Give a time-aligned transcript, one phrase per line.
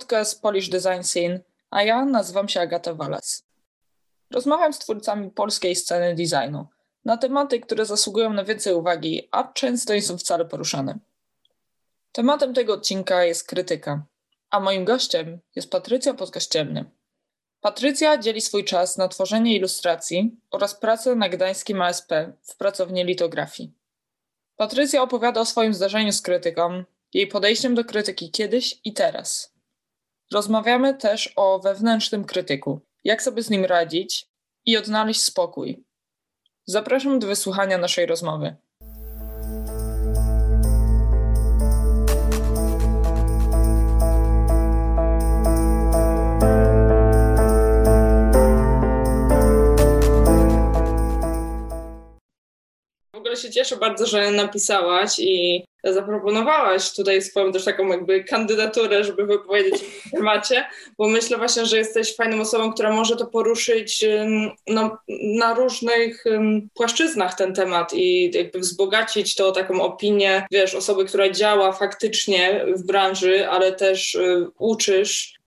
[0.00, 1.40] podcast Polish Design Scene,
[1.70, 3.44] a ja nazywam się Agata Walas.
[4.30, 6.66] Rozmawiam z twórcami polskiej sceny designu
[7.04, 10.98] na tematy, które zasługują na więcej uwagi, a często nie są wcale poruszane.
[12.12, 14.02] Tematem tego odcinka jest krytyka,
[14.50, 16.84] a moim gościem jest Patrycja Podkościelny.
[17.60, 23.72] Patrycja dzieli swój czas na tworzenie ilustracji oraz pracę na gdańskim ASP w pracowni litografii.
[24.56, 29.59] Patrycja opowiada o swoim zdarzeniu z krytyką, jej podejściem do krytyki kiedyś i teraz.
[30.32, 34.28] Rozmawiamy też o wewnętrznym krytyku, jak sobie z nim radzić
[34.66, 35.84] i odnaleźć spokój.
[36.66, 38.56] Zapraszam do wysłuchania naszej rozmowy.
[53.30, 59.26] Ogóle się cieszę bardzo, że napisałaś i zaproponowałaś tutaj swoją też taką jakby kandydaturę, żeby
[59.26, 60.64] wypowiedzieć w temacie,
[60.98, 64.04] bo myślę właśnie, że jesteś fajną osobą, która może to poruszyć
[64.66, 64.98] no,
[65.38, 66.24] na różnych
[66.74, 72.86] płaszczyznach ten temat i jakby wzbogacić to taką opinię, wiesz, osoby, która działa faktycznie w
[72.86, 75.40] branży, ale też y, uczysz.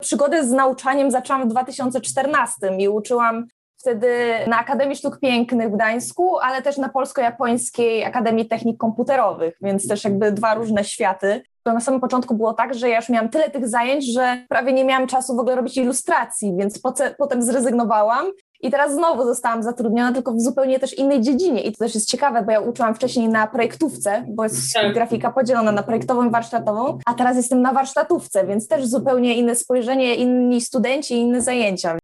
[0.00, 3.46] Przygodę z nauczaniem zaczęłam w 2014 i uczyłam
[3.84, 4.08] wtedy
[4.46, 10.04] na Akademii Sztuk Pięknych w Gdańsku, ale też na Polsko-Japońskiej Akademii Technik Komputerowych, więc też
[10.04, 11.42] jakby dwa różne światy.
[11.62, 14.72] To na samym początku było tak, że ja już miałam tyle tych zajęć, że prawie
[14.72, 16.80] nie miałam czasu w ogóle robić ilustracji, więc
[17.18, 18.26] potem zrezygnowałam
[18.60, 21.62] i teraz znowu zostałam zatrudniona, tylko w zupełnie też innej dziedzinie.
[21.62, 24.94] I to też jest ciekawe, bo ja uczyłam wcześniej na projektówce, bo jest tak.
[24.94, 29.56] grafika podzielona na projektową i warsztatową, a teraz jestem na warsztatówce, więc też zupełnie inne
[29.56, 31.98] spojrzenie, inni studenci, inne zajęcia.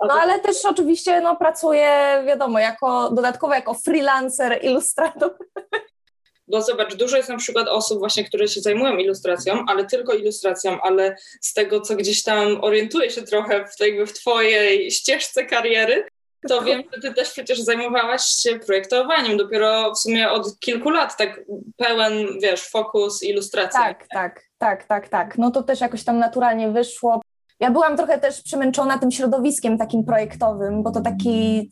[0.00, 5.36] No ale też oczywiście no, pracuję, wiadomo, jako dodatkowo jako freelancer, ilustrator.
[6.48, 10.78] Bo zobacz, dużo jest na przykład osób właśnie, które się zajmują ilustracją, ale tylko ilustracją,
[10.82, 16.06] ale z tego, co gdzieś tam orientuję się trochę w, jakby w twojej ścieżce kariery,
[16.48, 21.16] to wiem, że ty też przecież zajmowałaś się projektowaniem dopiero w sumie od kilku lat,
[21.16, 21.40] tak
[21.76, 23.80] pełen, wiesz, fokus ilustracji.
[23.80, 25.38] Tak, tak, tak, tak, tak.
[25.38, 27.20] No to też jakoś tam naturalnie wyszło.
[27.64, 31.70] Ja byłam trochę też przemęczona tym środowiskiem takim projektowym, bo to taki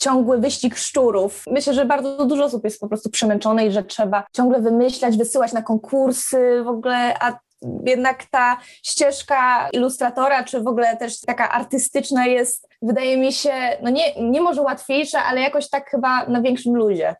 [0.00, 1.44] ciągły wyścig szczurów.
[1.50, 5.52] Myślę, że bardzo dużo osób jest po prostu przemęczone i że trzeba ciągle wymyślać, wysyłać
[5.52, 7.38] na konkursy w ogóle, a
[7.86, 13.52] jednak ta ścieżka ilustratora, czy w ogóle też taka artystyczna jest, wydaje mi się,
[13.82, 17.14] no nie, nie może łatwiejsza, ale jakoś tak chyba na większym luzie.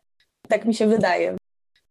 [0.49, 1.37] Tak mi się wydaje.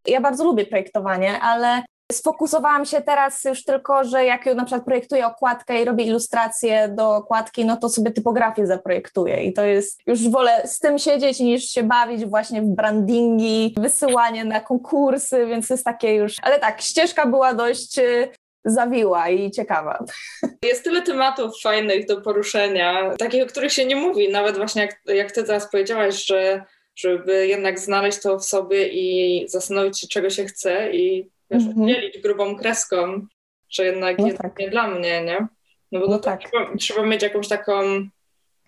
[0.06, 5.26] Ja bardzo lubię projektowanie, ale Sfokusowałam się teraz już tylko, że jak na przykład projektuję
[5.26, 10.28] okładkę i robię ilustrację do okładki, no to sobie typografię zaprojektuję i to jest, już
[10.28, 15.84] wolę z tym siedzieć niż się bawić właśnie w brandingi, wysyłanie na konkursy, więc jest
[15.84, 18.28] takie już, ale tak, ścieżka była dość y,
[18.64, 20.04] zawiła i ciekawa.
[20.64, 25.00] Jest tyle tematów fajnych do poruszenia, takich, o których się nie mówi, nawet właśnie jak,
[25.06, 26.64] jak ty teraz powiedziałaś, że
[26.96, 32.22] żeby jednak znaleźć to w sobie i zastanowić się, czego się chce i wiesz, -hmm.
[32.22, 33.26] grubą kreską,
[33.70, 34.58] że jednak no jest tak.
[34.58, 35.46] nie dla mnie, nie?
[35.92, 36.40] No bo no tak.
[36.40, 37.82] trzeba, trzeba mieć jakąś taką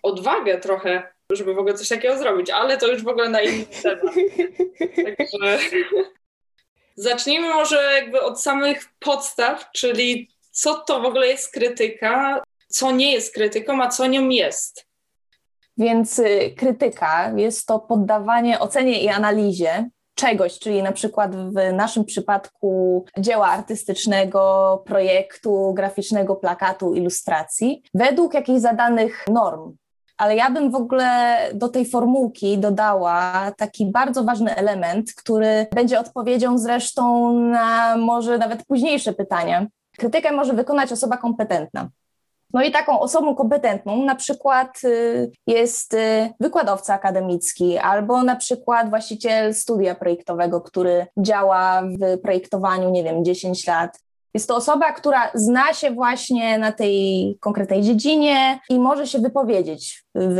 [0.03, 3.65] odwagę trochę, żeby w ogóle coś takiego zrobić, ale to już w ogóle na inny
[3.83, 4.15] temat.
[4.95, 5.59] Także
[6.95, 13.13] zacznijmy może jakby od samych podstaw, czyli co to w ogóle jest krytyka, co nie
[13.13, 14.85] jest krytyką, a co nią jest.
[15.77, 22.05] Więc y, krytyka jest to poddawanie ocenie i analizie czegoś, czyli na przykład w naszym
[22.05, 29.75] przypadku dzieła artystycznego, projektu, graficznego, plakatu, ilustracji, według jakichś zadanych norm.
[30.17, 35.99] Ale ja bym w ogóle do tej formułki dodała taki bardzo ważny element, który będzie
[35.99, 39.67] odpowiedzią zresztą na może nawet późniejsze pytania.
[39.97, 41.89] Krytykę może wykonać osoba kompetentna.
[42.55, 48.89] No i taką osobą kompetentną na przykład y, jest y, wykładowca akademicki albo na przykład
[48.89, 53.99] właściciel studia projektowego, który działa w projektowaniu, nie wiem, 10 lat.
[54.33, 60.03] Jest to osoba, która zna się właśnie na tej konkretnej dziedzinie i może się wypowiedzieć
[60.15, 60.37] w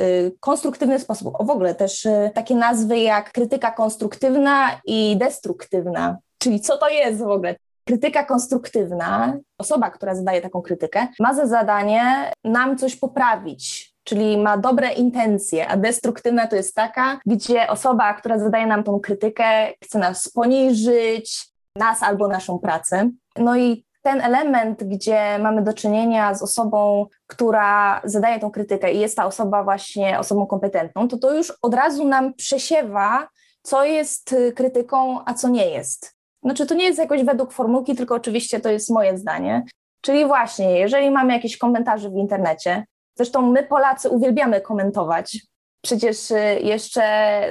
[0.00, 1.34] y, konstruktywny sposób.
[1.40, 6.16] O w ogóle też takie nazwy jak krytyka konstruktywna i destruktywna.
[6.38, 7.54] Czyli co to jest w ogóle?
[7.88, 14.58] Krytyka konstruktywna, osoba, która zadaje taką krytykę, ma za zadanie nam coś poprawić, czyli ma
[14.58, 19.98] dobre intencje, a destruktywna to jest taka, gdzie osoba, która zadaje nam tą krytykę, chce
[19.98, 23.10] nas poniżyć, nas albo naszą pracę.
[23.36, 29.00] No i ten element, gdzie mamy do czynienia z osobą, która zadaje tą krytykę i
[29.00, 33.28] jest ta osoba właśnie osobą kompetentną, to to już od razu nam przesiewa,
[33.62, 36.17] co jest krytyką, a co nie jest.
[36.42, 39.62] Znaczy, to nie jest jakoś według formułki, tylko oczywiście to jest moje zdanie.
[40.00, 42.84] Czyli właśnie, jeżeli mamy jakieś komentarze w internecie,
[43.16, 45.38] zresztą my Polacy uwielbiamy komentować.
[45.82, 47.02] Przecież y, jeszcze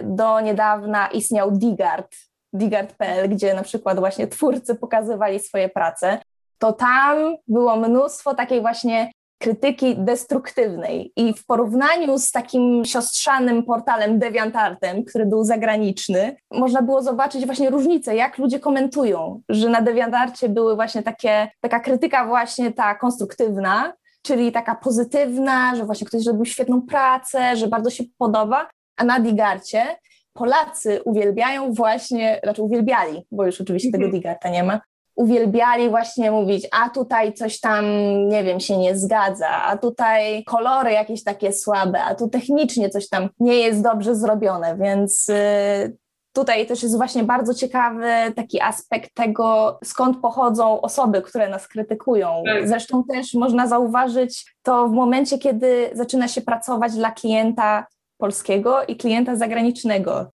[0.03, 2.15] do niedawna istniał Digard,
[2.53, 6.19] digard.pl, gdzie na przykład właśnie twórcy pokazywali swoje prace,
[6.57, 14.19] to tam było mnóstwo takiej właśnie krytyki destruktywnej i w porównaniu z takim siostrzanym portalem
[14.19, 20.49] DeviantArtem, który był zagraniczny, można było zobaczyć właśnie różnicę, jak ludzie komentują, że na DeviantArcie
[20.49, 26.45] były właśnie takie, taka krytyka właśnie ta konstruktywna, czyli taka pozytywna, że właśnie ktoś zrobił
[26.45, 29.85] świetną pracę, że bardzo się podoba, a na Digarcie
[30.33, 34.21] Polacy uwielbiają właśnie, znaczy uwielbiali, bo już oczywiście tego mhm.
[34.21, 34.81] Digarta nie ma,
[35.17, 37.85] uwielbiali właśnie mówić, a tutaj coś tam,
[38.27, 43.09] nie wiem, się nie zgadza, a tutaj kolory jakieś takie słabe, a tu technicznie coś
[43.09, 45.97] tam nie jest dobrze zrobione, więc y,
[46.33, 52.43] tutaj też jest właśnie bardzo ciekawy taki aspekt tego, skąd pochodzą osoby, które nas krytykują.
[52.45, 52.67] Tak.
[52.67, 57.85] Zresztą też można zauważyć to w momencie, kiedy zaczyna się pracować dla klienta
[58.17, 60.31] polskiego i klienta zagranicznego.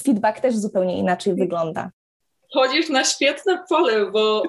[0.00, 1.90] Feedback też zupełnie inaczej wygląda
[2.54, 4.42] chodzisz na świetne pole, bo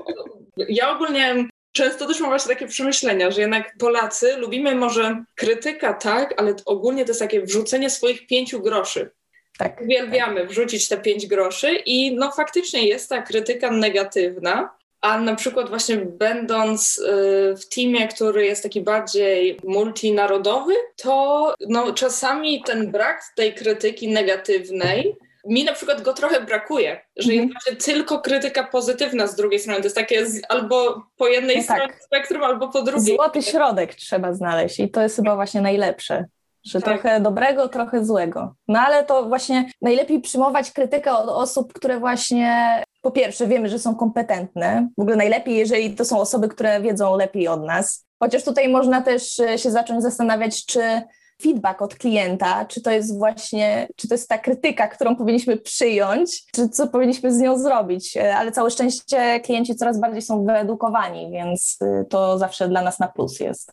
[0.57, 6.33] ja ogólnie często też mam właśnie takie przemyślenia, że jednak Polacy lubimy może krytyka, tak,
[6.37, 9.11] ale ogólnie to jest takie wrzucenie swoich pięciu groszy.
[9.57, 9.81] Tak.
[9.81, 10.49] Uwielbiamy tak.
[10.49, 14.69] wrzucić te pięć groszy i no faktycznie jest ta krytyka negatywna,
[15.01, 21.93] a na przykład właśnie będąc y, w teamie, który jest taki bardziej multinarodowy, to no,
[21.93, 27.49] czasami ten brak tej krytyki negatywnej mi na przykład go trochę brakuje, że mm.
[27.67, 29.79] jest tylko krytyka pozytywna z drugiej strony.
[29.79, 31.77] To jest takie z, albo po jednej no tak.
[31.77, 32.03] stronie tak.
[32.03, 33.15] spektrum, albo po drugiej.
[33.15, 36.25] Złoty środek trzeba znaleźć i to jest chyba właśnie najlepsze.
[36.63, 36.83] Że tak.
[36.83, 38.55] trochę dobrego, trochę złego.
[38.67, 43.79] No ale to właśnie najlepiej przyjmować krytykę od osób, które właśnie po pierwsze wiemy, że
[43.79, 44.87] są kompetentne.
[44.97, 48.05] W ogóle najlepiej, jeżeli to są osoby, które wiedzą lepiej od nas.
[48.19, 51.01] Chociaż tutaj można też e, się zacząć zastanawiać, czy
[51.41, 56.45] feedback od klienta, czy to jest właśnie, czy to jest ta krytyka, którą powinniśmy przyjąć,
[56.51, 58.17] czy co powinniśmy z nią zrobić.
[58.17, 62.99] E, ale całe szczęście klienci coraz bardziej są wyedukowani, więc y, to zawsze dla nas
[62.99, 63.71] na plus jest.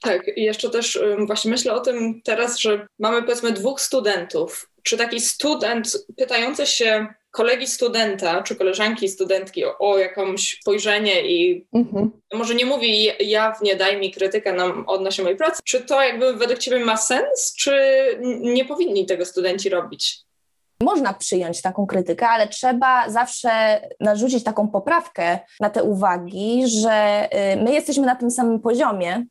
[0.00, 4.70] Tak, i jeszcze też właśnie myślę o tym teraz, że mamy powiedzmy dwóch studentów.
[4.82, 11.66] Czy taki student pytający się kolegi studenta czy koleżanki studentki o, o jakąś spojrzenie i
[11.72, 12.10] mhm.
[12.34, 16.58] może nie mówi jawnie daj mi krytykę na, odnośnie mojej pracy, czy to jakby według
[16.58, 17.72] Ciebie ma sens, czy
[18.40, 20.28] nie powinni tego studenci robić?
[20.82, 27.64] Można przyjąć taką krytykę, ale trzeba zawsze narzucić taką poprawkę na te uwagi, że y,
[27.64, 29.24] my jesteśmy na tym samym poziomie,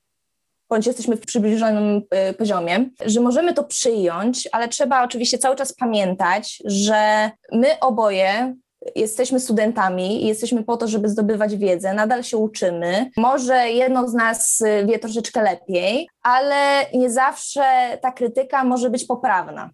[0.70, 5.74] bądź jesteśmy w przybliżonym y, poziomie, że możemy to przyjąć, ale trzeba oczywiście cały czas
[5.74, 8.56] pamiętać, że my oboje
[8.96, 13.12] jesteśmy studentami i jesteśmy po to, żeby zdobywać wiedzę, nadal się uczymy.
[13.18, 19.70] Może jedno z nas wie troszeczkę lepiej, ale nie zawsze ta krytyka może być poprawna.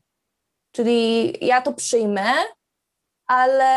[0.71, 2.23] Czyli ja to przyjmę,
[3.27, 3.69] ale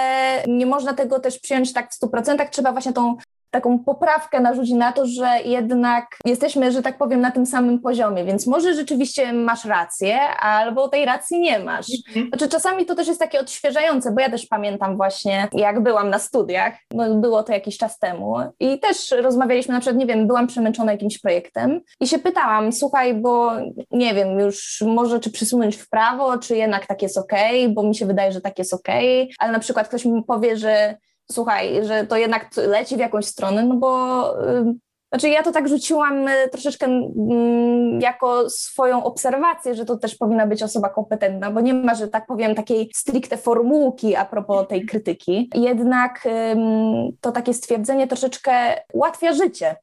[0.48, 2.48] nie można tego też przyjąć tak w 100%.
[2.50, 3.16] Trzeba właśnie tą
[3.50, 8.24] taką poprawkę narzuci na to, że jednak jesteśmy, że tak powiem, na tym samym poziomie,
[8.24, 11.86] więc może rzeczywiście masz rację, albo tej racji nie masz.
[12.08, 12.28] Mhm.
[12.28, 16.18] Znaczy czasami to też jest takie odświeżające, bo ja też pamiętam właśnie, jak byłam na
[16.18, 20.46] studiach, no było to jakiś czas temu i też rozmawialiśmy, na przykład, nie wiem, byłam
[20.46, 23.52] przemęczona jakimś projektem i się pytałam, słuchaj, bo
[23.90, 27.32] nie wiem, już może czy przysunąć w prawo, czy jednak tak jest ok,
[27.68, 28.88] bo mi się wydaje, że tak jest ok,
[29.38, 30.96] ale na przykład ktoś mi powie, że
[31.30, 34.34] słuchaj, że to jednak leci w jakąś stronę, no bo
[35.12, 40.46] znaczy ja to tak rzuciłam y, troszeczkę mm, jako swoją obserwację, że to też powinna
[40.46, 44.86] być osoba kompetentna, bo nie ma, że tak powiem, takiej stricte formułki a propos tej
[44.86, 45.50] krytyki.
[45.54, 46.28] Jednak
[47.20, 48.52] to takie stwierdzenie troszeczkę
[48.92, 49.76] ułatwia życie,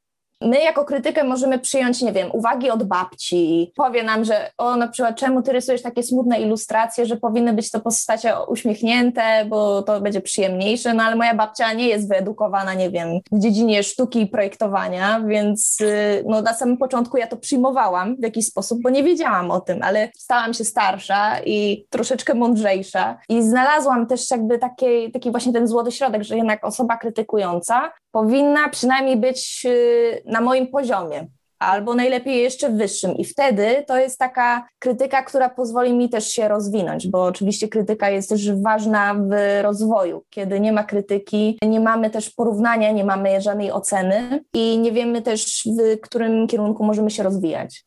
[0.44, 4.88] My jako krytykę możemy przyjąć, nie wiem, uwagi od babci, powie nam, że o na
[4.88, 10.02] przykład czemu ty rysujesz takie smutne ilustracje, że powinny być to postacie uśmiechnięte, bo to
[10.02, 14.28] będzie przyjemniejsze, no ale moja babcia nie jest wyedukowana, nie wiem, w dziedzinie sztuki i
[14.28, 19.04] projektowania, więc y, no na samym początku ja to przyjmowałam w jakiś sposób, bo nie
[19.04, 23.18] wiedziałam o tym, ale stałam się starsza i troszeczkę mądrzejsza.
[23.30, 28.70] I znalazłam też jakby taki, taki właśnie ten złoty środek, że jednak osoba krytykująca powinna
[28.70, 31.28] przynajmniej być y, na moim poziomie
[31.60, 33.18] albo najlepiej jeszcze wyższym.
[33.18, 38.10] I wtedy to jest taka krytyka, która pozwoli mi też się rozwinąć, bo oczywiście krytyka
[38.10, 40.24] jest też ważna w rozwoju.
[40.30, 45.22] Kiedy nie ma krytyki, nie mamy też porównania, nie mamy żadnej oceny i nie wiemy
[45.22, 47.86] też, w którym kierunku możemy się rozwijać.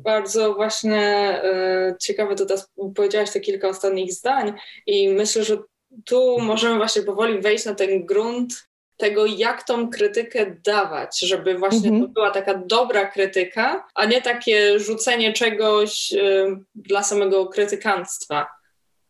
[0.00, 1.02] Bardzo właśnie
[1.44, 4.52] e, ciekawe to teraz powiedziałaś te kilka ostatnich zdań
[4.86, 5.58] i myślę, że
[6.04, 11.88] tu możemy właśnie powoli wejść na ten grunt tego, jak tą krytykę dawać, żeby właśnie
[11.88, 12.02] mhm.
[12.02, 18.46] to była taka dobra krytyka, a nie takie rzucenie czegoś y, dla samego krytykanstwa.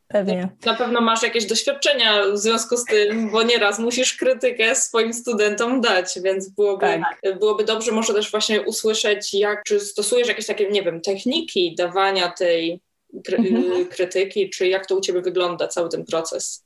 [0.09, 0.49] Pewnie.
[0.65, 5.81] Na pewno masz jakieś doświadczenia w związku z tym, bo nieraz musisz krytykę swoim studentom
[5.81, 7.39] dać, więc byłoby, tak.
[7.39, 12.29] byłoby dobrze może też właśnie usłyszeć, jak, czy stosujesz jakieś takie, nie wiem, techniki dawania
[12.29, 12.81] tej
[13.25, 13.87] kry mhm.
[13.87, 16.66] krytyki, czy jak to u Ciebie wygląda cały ten proces?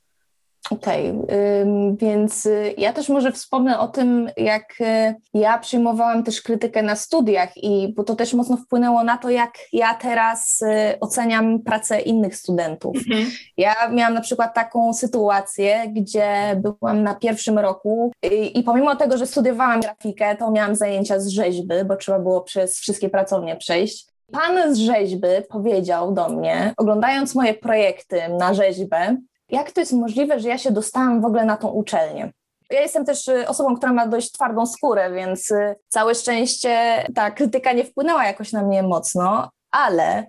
[0.69, 6.41] Okej, okay, więc y, ja też może wspomnę o tym, jak y, ja przyjmowałam też
[6.41, 10.99] krytykę na studiach i bo to też mocno wpłynęło na to, jak ja teraz y,
[10.99, 12.97] oceniam pracę innych studentów.
[12.97, 13.31] Mhm.
[13.57, 19.17] Ja miałam na przykład taką sytuację, gdzie byłam na pierwszym roku i, i pomimo tego,
[19.17, 24.11] że studiowałam grafikę, to miałam zajęcia z rzeźby, bo trzeba było przez wszystkie pracownie przejść.
[24.31, 29.17] Pan z rzeźby powiedział do mnie, oglądając moje projekty na rzeźbę,
[29.51, 32.31] jak to jest możliwe, że ja się dostałam w ogóle na tą uczelnię.
[32.69, 37.31] Ja jestem też y, osobą, która ma dość twardą skórę, więc y, całe szczęście ta
[37.31, 40.25] krytyka nie wpłynęła jakoś na mnie mocno, ale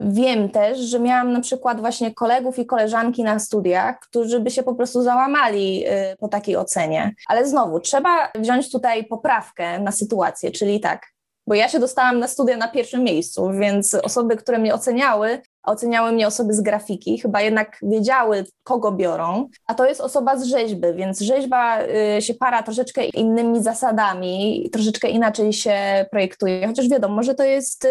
[0.00, 4.62] wiem też, że miałam na przykład właśnie kolegów i koleżanki na studiach, którzy by się
[4.62, 7.14] po prostu załamali y, po takiej ocenie.
[7.26, 11.06] Ale znowu, trzeba wziąć tutaj poprawkę na sytuację, czyli tak,
[11.48, 16.12] bo ja się dostałam na studia na pierwszym miejscu, więc osoby, które mnie oceniały, oceniały
[16.12, 20.94] mnie osoby z grafiki, chyba jednak wiedziały, kogo biorą, a to jest osoba z rzeźby,
[20.94, 21.78] więc rzeźba
[22.16, 27.84] y, się para troszeczkę innymi zasadami, troszeczkę inaczej się projektuje, chociaż wiadomo, że to jest
[27.84, 27.88] y,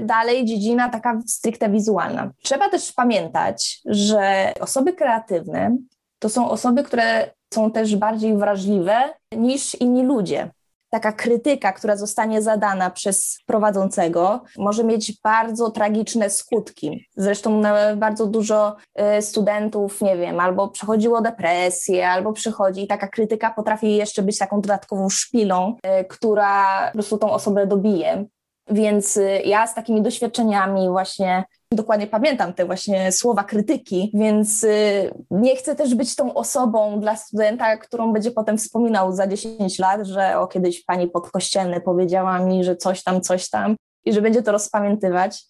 [0.00, 2.30] dalej dziedzina taka stricte wizualna.
[2.42, 5.76] Trzeba też pamiętać, że osoby kreatywne
[6.18, 8.94] to są osoby, które są też bardziej wrażliwe
[9.36, 10.50] niż inni ludzie
[10.92, 17.08] taka krytyka, która zostanie zadana przez prowadzącego, może mieć bardzo tragiczne skutki.
[17.16, 17.62] Zresztą
[17.96, 18.76] bardzo dużo
[19.18, 24.38] y, studentów, nie wiem, albo przechodziło depresję, albo przychodzi i taka krytyka potrafi jeszcze być
[24.38, 28.24] taką dodatkową szpilą, y, która po prostu tą osobę dobije.
[28.70, 35.14] Więc y, ja z takimi doświadczeniami właśnie dokładnie pamiętam te właśnie słowa krytyki, więc y,
[35.30, 40.06] nie chcę też być tą osobą dla studenta, którą będzie potem wspominał za 10 lat,
[40.06, 44.42] że o kiedyś pani podkościelny powiedziała mi, że coś tam, coś tam i że będzie
[44.42, 45.44] to rozpamiętywać.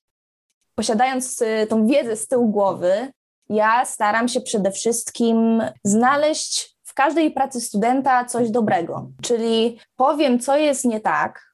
[0.75, 3.13] Posiadając y, tą wiedzę z tyłu głowy,
[3.49, 10.57] ja staram się przede wszystkim znaleźć w każdej pracy studenta coś dobrego, czyli powiem, co
[10.57, 11.53] jest nie tak,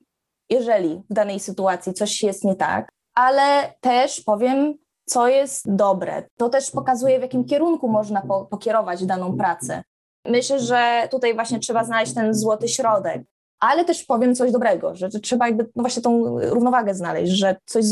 [0.50, 6.22] jeżeli w danej sytuacji coś jest nie tak, ale też powiem, co jest dobre.
[6.36, 9.82] To też pokazuje, w jakim kierunku można po, pokierować daną pracę.
[10.24, 13.22] Myślę, że tutaj właśnie trzeba znaleźć ten złoty środek.
[13.60, 17.84] Ale też powiem coś dobrego, że, trzeba jakby no właśnie tą równowagę znaleźć, że coś,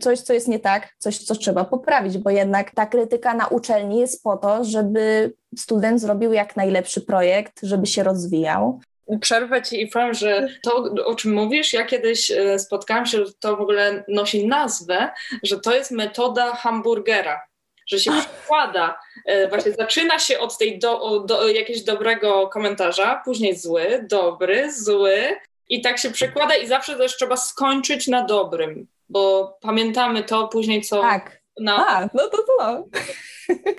[0.00, 3.98] coś, co jest nie tak, coś, co trzeba poprawić, bo jednak ta krytyka na uczelni
[3.98, 8.80] jest po to, żeby student zrobił jak najlepszy projekt, żeby się rozwijał,
[9.20, 13.32] przerwę ci i powiem, że to, o czym mówisz, ja kiedyś e, spotkałam się, że
[13.40, 15.10] to w ogóle nosi nazwę,
[15.42, 17.40] że to jest metoda hamburgera,
[17.86, 23.56] że się przekłada, e, właśnie zaczyna się od tej do, do, jakiegoś dobrego komentarza, później
[23.56, 25.36] zły, dobry, zły
[25.68, 30.82] i tak się przekłada i zawsze też trzeba skończyć na dobrym, bo pamiętamy to później,
[30.82, 31.00] co...
[31.00, 31.44] Tak.
[31.60, 31.86] Na...
[31.86, 32.88] A, no to to.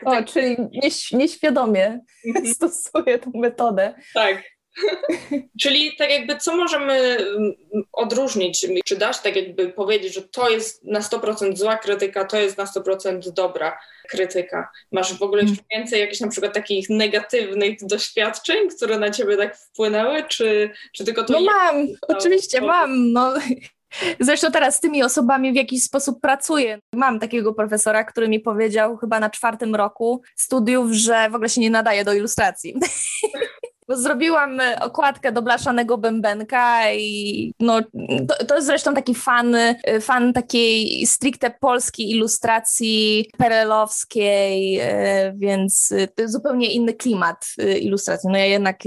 [0.06, 2.48] O, czyli nieś, nieświadomie mhm.
[2.48, 3.94] stosuję tę metodę.
[4.14, 4.44] Tak.
[5.62, 7.54] Czyli tak jakby co możemy mm,
[7.94, 8.68] odróżnić?
[8.86, 12.66] Czy dasz tak jakby powiedzieć, że to jest na 100% zła krytyka, to jest na
[12.66, 13.78] 100% dobra
[14.10, 14.70] krytyka?
[14.92, 15.84] Masz w ogóle jeszcze hmm.
[15.84, 21.24] więcej jakichś na przykład takich negatywnych doświadczeń, które na ciebie tak wpłynęły, czy, czy tylko
[21.24, 21.34] to...
[21.34, 23.34] No mam, oczywiście mam, no...
[24.20, 26.80] Zresztą teraz z tymi osobami w jakiś sposób pracuję.
[26.94, 31.62] Mam takiego profesora, który mi powiedział chyba na czwartym roku studiów, że w ogóle się
[31.62, 32.76] nie nadaje do ilustracji.
[33.90, 37.82] Zrobiłam e, okładkę do blaszanego bębenka i no,
[38.28, 45.94] to, to jest zresztą taki fan, e, fan takiej stricte polskiej ilustracji perelowskiej, e, więc
[46.16, 47.46] to jest zupełnie inny klimat
[47.82, 48.30] ilustracji.
[48.30, 48.80] No ja jednak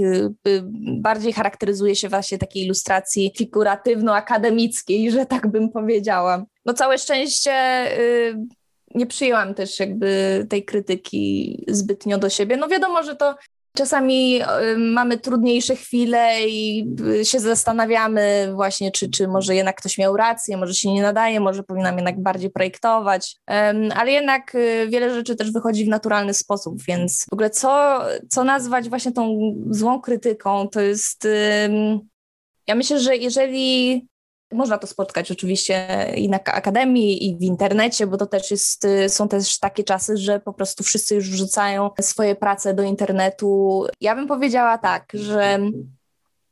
[1.01, 6.45] bardziej charakteryzuję się właśnie takiej ilustracji figuratywno-akademickiej, że tak bym powiedziała.
[6.65, 7.53] No całe szczęście
[8.95, 12.57] nie przyjęłam też jakby tej krytyki zbytnio do siebie.
[12.57, 13.35] No wiadomo, że to
[13.77, 14.41] Czasami
[14.77, 16.87] mamy trudniejsze chwile i
[17.21, 21.39] y, się zastanawiamy właśnie, czy, czy może jednak ktoś miał rację, może się nie nadaje,
[21.39, 23.35] może powinnam jednak bardziej projektować,
[23.95, 28.43] ale jednak y, wiele rzeczy też wychodzi w naturalny sposób, więc w ogóle co, co
[28.43, 31.27] nazwać właśnie tą złą krytyką, to jest...
[32.67, 34.07] Ja myślę, że jeżeli
[34.51, 39.27] Można to spotkać oczywiście i na akademii, i w internecie, bo to też jest, są
[39.27, 43.85] też takie czasy, że po prostu wszyscy już wrzucają swoje prace do internetu.
[44.01, 45.59] Ja bym powiedziała tak, że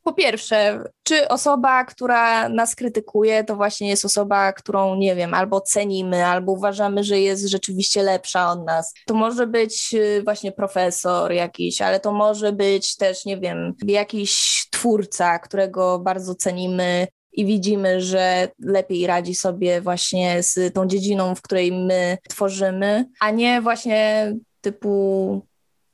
[0.07, 5.61] po pierwsze, czy osoba, która nas krytykuje, to właśnie jest osoba, którą nie wiem, albo
[5.61, 8.93] cenimy, albo uważamy, że jest rzeczywiście lepsza od nas.
[9.05, 14.65] To może być y, właśnie profesor jakiś, ale to może być też, nie wiem, jakiś
[14.71, 17.07] twórca, którego bardzo cenimy,
[17.37, 23.31] i widzimy, że lepiej radzi sobie właśnie z tą dziedziną, w której my tworzymy, a
[23.31, 25.41] nie właśnie typu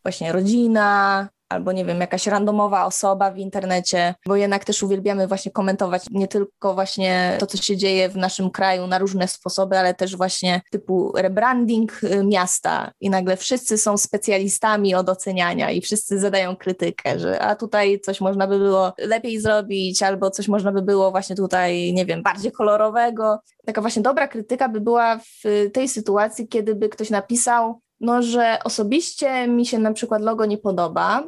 [0.04, 5.51] właśnie rodzina, albo nie wiem, jakaś randomowa osoba w internecie, bo jednak też uwielbiamy właśnie
[5.51, 9.93] komentować nie tylko właśnie to, co się dzieje w naszym kraju na różne sposoby, ale
[9.93, 16.19] też właśnie typu rebranding y, miasta i nagle wszyscy są specjalistami od oceniania i wszyscy
[16.19, 20.81] zadają krytykę, że a tutaj coś można by było lepiej zrobić, albo coś można by
[20.81, 23.39] było właśnie tutaj, nie wiem, bardziej kolorowego.
[23.65, 28.57] Taka właśnie dobra krytyka by była w tej sytuacji, kiedy by ktoś napisał, no, że
[28.63, 31.24] osobiście mi się na przykład logo nie podoba,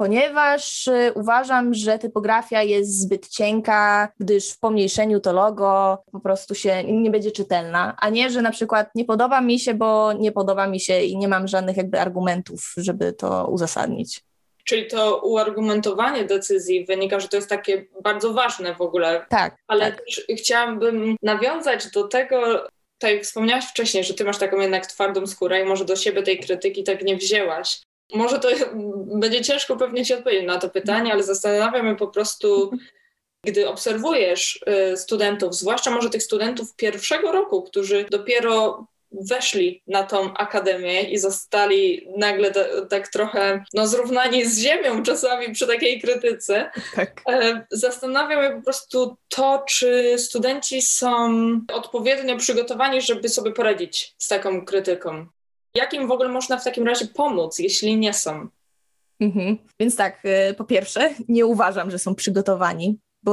[0.00, 6.54] ponieważ y, uważam, że typografia jest zbyt cienka, gdyż w pomniejszeniu to logo po prostu
[6.54, 10.32] się nie będzie czytelna, a nie, że na przykład nie podoba mi się, bo nie
[10.32, 14.20] podoba mi się i nie mam żadnych jakby argumentów, żeby to uzasadnić.
[14.64, 19.26] Czyli to uargumentowanie decyzji wynika, że to jest takie bardzo ważne w ogóle.
[19.28, 19.56] Tak.
[19.68, 20.04] Ale tak.
[20.04, 22.66] też chciałabym nawiązać do tego,
[22.98, 26.22] tak jak wspomniałaś wcześniej, że ty masz taką jednak twardą skórę i może do siebie
[26.22, 27.80] tej krytyki tak nie wzięłaś.
[28.14, 28.48] Może to
[29.20, 32.70] będzie ciężko pewnie ci odpowiedzieć na to pytanie, ale zastanawiam się po prostu,
[33.46, 40.34] gdy obserwujesz y, studentów, zwłaszcza może tych studentów pierwszego roku, którzy dopiero weszli na tą
[40.34, 42.52] akademię i zostali nagle
[42.90, 46.70] tak trochę no, zrównani z ziemią czasami przy takiej krytyce.
[46.94, 47.22] Tak.
[47.28, 51.30] E, zastanawiam się po prostu to, czy studenci są
[51.72, 55.26] odpowiednio przygotowani, żeby sobie poradzić z taką krytyką.
[55.74, 58.48] Jak im w ogóle można w takim razie pomóc, jeśli nie są?
[59.20, 59.58] Mhm.
[59.80, 63.32] Więc tak, y, po pierwsze, nie uważam, że są przygotowani, bo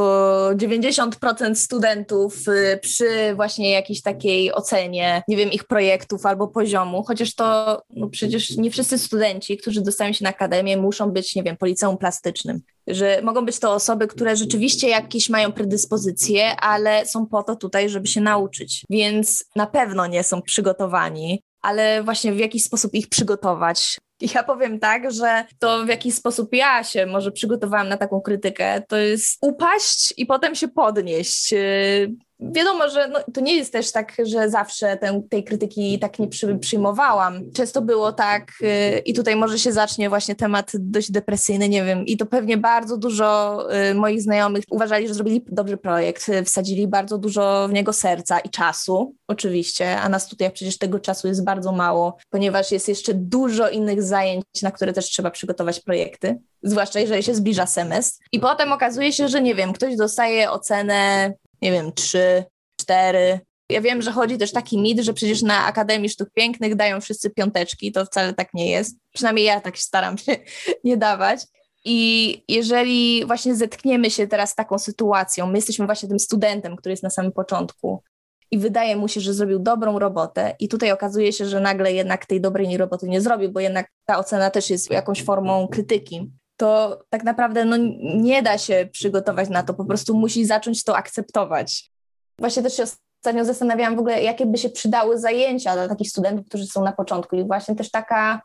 [0.55, 7.35] 90% studentów y, przy właśnie jakiejś takiej ocenie, nie wiem, ich projektów albo poziomu, chociaż
[7.35, 11.57] to no przecież nie wszyscy studenci, którzy dostają się na akademię, muszą być, nie wiem,
[11.57, 12.61] policeum plastycznym.
[12.87, 17.89] Że mogą być to osoby, które rzeczywiście jakieś mają predyspozycje, ale są po to tutaj,
[17.89, 18.83] żeby się nauczyć.
[18.89, 23.97] Więc na pewno nie są przygotowani ale właśnie w jakiś sposób ich przygotować.
[24.35, 28.81] Ja powiem tak, że to w jaki sposób ja się może przygotowałam na taką krytykę,
[28.87, 31.53] to jest upaść i potem się podnieść.
[32.39, 34.97] Wiadomo, że no, to nie jest też tak, że zawsze
[35.29, 37.51] tej krytyki tak nie przy, przyjmowałam.
[37.51, 42.05] Często było tak, yy, i tutaj może się zacznie właśnie temat dość depresyjny, nie wiem,
[42.05, 46.87] i to pewnie bardzo dużo yy, moich znajomych uważali, że zrobili dobry projekt, yy, wsadzili
[46.87, 51.43] bardzo dużo w niego serca i czasu, oczywiście, a na studiach przecież tego czasu jest
[51.43, 56.99] bardzo mało, ponieważ jest jeszcze dużo innych zajęć, na które też trzeba przygotować projekty zwłaszcza
[56.99, 58.25] jeżeli się zbliża semestr.
[58.31, 62.43] I potem okazuje się, że nie wiem, ktoś dostaje ocenę nie wiem, trzy,
[62.81, 63.39] cztery.
[63.69, 67.29] Ja wiem, że chodzi też taki mit, że przecież na Akademii Sztuk Pięknych dają wszyscy
[67.29, 68.97] piąteczki, to wcale tak nie jest.
[69.13, 70.35] Przynajmniej ja tak staram się
[70.83, 71.39] nie dawać.
[71.85, 76.93] I jeżeli właśnie zetkniemy się teraz z taką sytuacją, my jesteśmy właśnie tym studentem, który
[76.93, 78.03] jest na samym początku
[78.51, 82.25] i wydaje mu się, że zrobił dobrą robotę i tutaj okazuje się, że nagle jednak
[82.25, 86.99] tej dobrej roboty nie zrobił, bo jednak ta ocena też jest jakąś formą krytyki to
[87.09, 87.77] tak naprawdę no,
[88.15, 91.91] nie da się przygotować na to, po prostu musi zacząć to akceptować.
[92.39, 96.45] Właśnie też się ostatnio zastanawiałam w ogóle, jakie by się przydały zajęcia dla takich studentów,
[96.45, 98.41] którzy są na początku i właśnie też taka,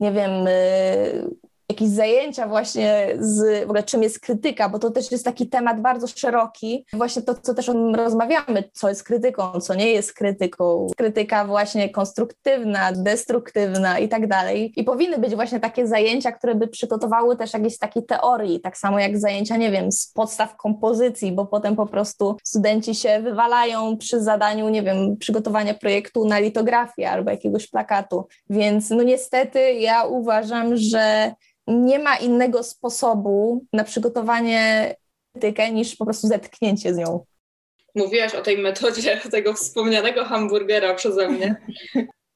[0.00, 1.30] nie wiem, y,
[1.72, 5.80] jakieś zajęcia właśnie z w ogóle czym jest krytyka, bo to też jest taki temat
[5.80, 6.86] bardzo szeroki.
[6.92, 10.86] Właśnie to, co też rozmawiamy, co jest krytyką, co nie jest krytyką.
[10.96, 14.72] Krytyka właśnie konstruktywna, destruktywna i tak dalej.
[14.76, 18.98] I powinny być właśnie takie zajęcia, które by przygotowały też jakieś takie teorii, tak samo
[18.98, 24.22] jak zajęcia, nie wiem, z podstaw kompozycji, bo potem po prostu studenci się wywalają przy
[24.22, 28.26] zadaniu, nie wiem, przygotowania projektu na litografię albo jakiegoś plakatu.
[28.50, 31.32] Więc no niestety ja uważam, że
[31.66, 34.94] nie ma innego sposobu na przygotowanie
[35.32, 37.24] krytykę niż po prostu zetknięcie z nią.
[37.94, 41.56] Mówiłaś o tej metodzie tego wspomnianego hamburgera przeze mnie.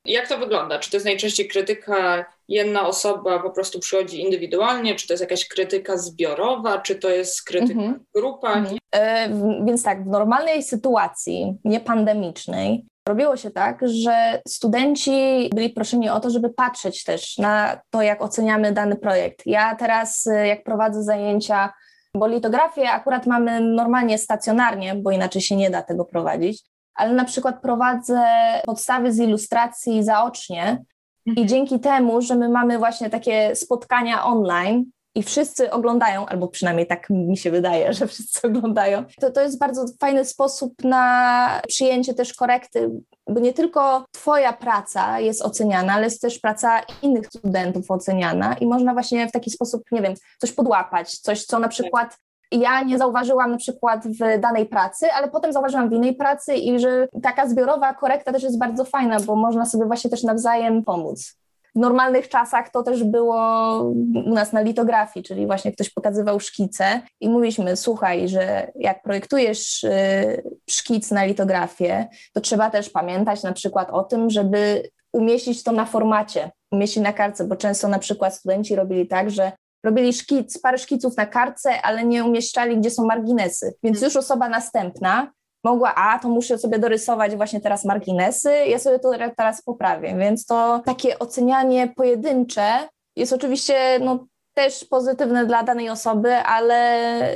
[0.05, 0.79] Jak to wygląda?
[0.79, 5.49] Czy to jest najczęściej krytyka, jedna osoba po prostu przychodzi indywidualnie, czy to jest jakaś
[5.49, 7.95] krytyka zbiorowa, czy to jest krytyka mhm.
[7.95, 8.57] w grupach?
[8.57, 8.79] Mhm.
[8.93, 9.29] E,
[9.67, 16.31] więc tak, w normalnej sytuacji, niepandemicznej, Robiło się tak, że studenci byli proszeni o to,
[16.31, 19.43] żeby patrzeć też na to, jak oceniamy dany projekt.
[19.47, 21.73] Ja teraz, jak prowadzę zajęcia
[22.17, 26.63] bo litografię akurat mamy normalnie stacjonarnie, bo inaczej się nie da tego prowadzić,
[26.95, 28.23] ale na przykład prowadzę
[28.67, 30.85] podstawy z ilustracji zaocznie
[31.27, 31.49] i mhm.
[31.49, 34.85] dzięki temu, że my mamy właśnie takie spotkania online,
[35.17, 39.59] i wszyscy oglądają, albo przynajmniej tak mi się wydaje, że wszyscy oglądają, to to jest
[39.59, 42.91] bardzo fajny sposób na przyjęcie też korekty,
[43.27, 48.67] bo nie tylko Twoja praca jest oceniana, ale jest też praca innych studentów oceniana i
[48.67, 52.17] można właśnie w taki sposób, nie wiem, coś podłapać, coś, co na przykład
[52.53, 56.79] ja nie zauważyłam na przykład w danej pracy, ale potem zauważyłam w innej pracy i
[56.79, 61.37] że taka zbiorowa korekta też jest bardzo fajna, bo można sobie właśnie też nawzajem pomóc.
[61.77, 63.81] W normalnych czasach to też było
[64.27, 69.85] u nas na litografii, czyli właśnie ktoś pokazywał szkice i mówiliśmy, słuchaj, że jak projektujesz
[69.85, 69.91] y,
[70.71, 75.85] szkic na litografię, to trzeba też pamiętać na przykład o tym, żeby umieścić to na
[75.85, 79.53] formacie, umieścić na kartce, bo często na przykład studenci robili tak, że
[79.85, 83.75] robili szkic, parę szkiców na kartce, ale nie umieszczali, gdzie są marginesy.
[83.83, 85.33] Więc już osoba następna
[85.67, 90.17] mogła, a to muszę sobie dorysować właśnie teraz marginesy, ja sobie to teraz poprawię.
[90.19, 96.79] Więc to takie ocenianie pojedyncze jest oczywiście no, też pozytywne dla danej osoby, ale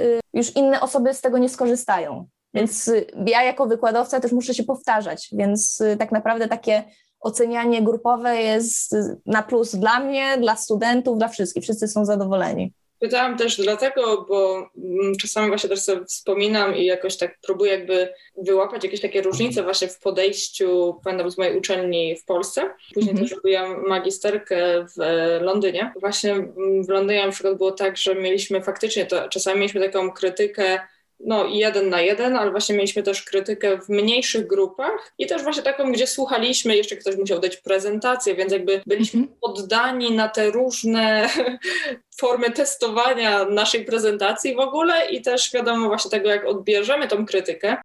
[0.02, 2.26] y, już inne osoby z tego nie skorzystają.
[2.54, 6.84] Więc y, ja jako wykładowca też muszę się powtarzać, więc y, tak naprawdę takie
[7.20, 11.62] ocenianie grupowe jest na plus dla mnie, dla studentów, dla wszystkich.
[11.62, 12.74] Wszyscy są zadowoleni.
[13.00, 18.12] Pytałam też dlatego, bo mm, czasami właśnie też sobie wspominam i jakoś tak próbuję jakby
[18.36, 22.70] wyłapać jakieś takie różnice właśnie w podejściu, pamiętam z mojej uczelni w Polsce.
[22.94, 23.28] Później mm -hmm.
[23.28, 25.02] też robiłam magisterkę w
[25.40, 25.92] Londynie.
[26.00, 26.34] Właśnie
[26.86, 30.80] w Londynie na przykład było tak, że mieliśmy faktycznie to, czasami mieliśmy taką krytykę
[31.24, 35.62] no jeden na jeden, ale właśnie mieliśmy też krytykę w mniejszych grupach i też właśnie
[35.62, 39.28] taką, gdzie słuchaliśmy, jeszcze ktoś musiał dać prezentację, więc jakby byliśmy -hmm.
[39.40, 41.28] poddani na te różne
[42.20, 47.76] formy testowania naszej prezentacji w ogóle i też wiadomo właśnie tego, jak odbierzemy tą krytykę.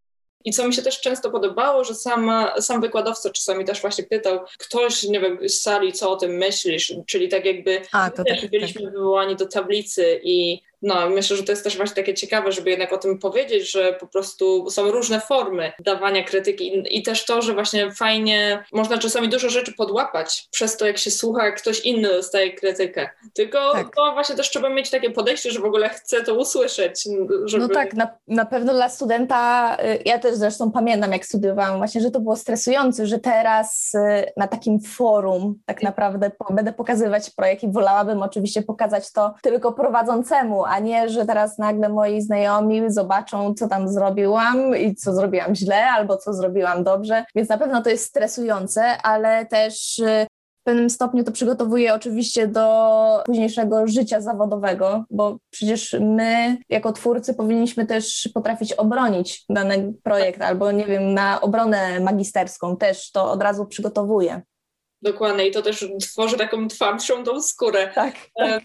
[0.45, 4.39] I co mi się też często podobało, że sam, sam wykładowca czasami też właśnie pytał
[4.57, 8.41] ktoś, nie wiem, z sali, co o tym myślisz, czyli tak jakby A, to też
[8.41, 8.93] tak, byliśmy tak.
[8.93, 12.93] wywołani do tablicy i no, myślę, że to jest też właśnie takie ciekawe, żeby jednak
[12.93, 17.53] o tym powiedzieć, że po prostu są różne formy dawania krytyki i też to, że
[17.53, 22.07] właśnie fajnie można czasami dużo rzeczy podłapać przez to, jak się słucha, jak ktoś inny
[22.07, 23.09] dostaje krytykę.
[23.33, 23.95] Tylko tak.
[23.95, 27.07] to właśnie też trzeba mieć takie podejście, że w ogóle chce to usłyszeć.
[27.45, 27.67] Żeby...
[27.67, 32.01] No tak, na, na pewno dla studenta, y, ja też zresztą pamiętam, jak studiowałam właśnie,
[32.01, 37.63] że to było stresujące, że teraz y, na takim forum tak naprawdę będę pokazywać projekt
[37.63, 43.53] i wolałabym oczywiście pokazać to tylko prowadzącemu, a nie, że teraz nagle moi znajomi zobaczą,
[43.53, 47.25] co tam zrobiłam i co zrobiłam źle, albo co zrobiłam dobrze.
[47.35, 50.27] Więc na pewno to jest stresujące, ale też y,
[50.61, 57.33] w pewnym stopniu to przygotowuje oczywiście do późniejszego życia zawodowego, bo przecież my jako twórcy
[57.33, 63.43] powinniśmy też potrafić obronić dany projekt, albo nie wiem, na obronę magisterską też to od
[63.43, 64.41] razu przygotowuje.
[65.01, 67.91] Dokładnie i to też tworzy taką twardszą tą skórę.
[67.95, 68.13] Tak.
[68.35, 68.63] tak.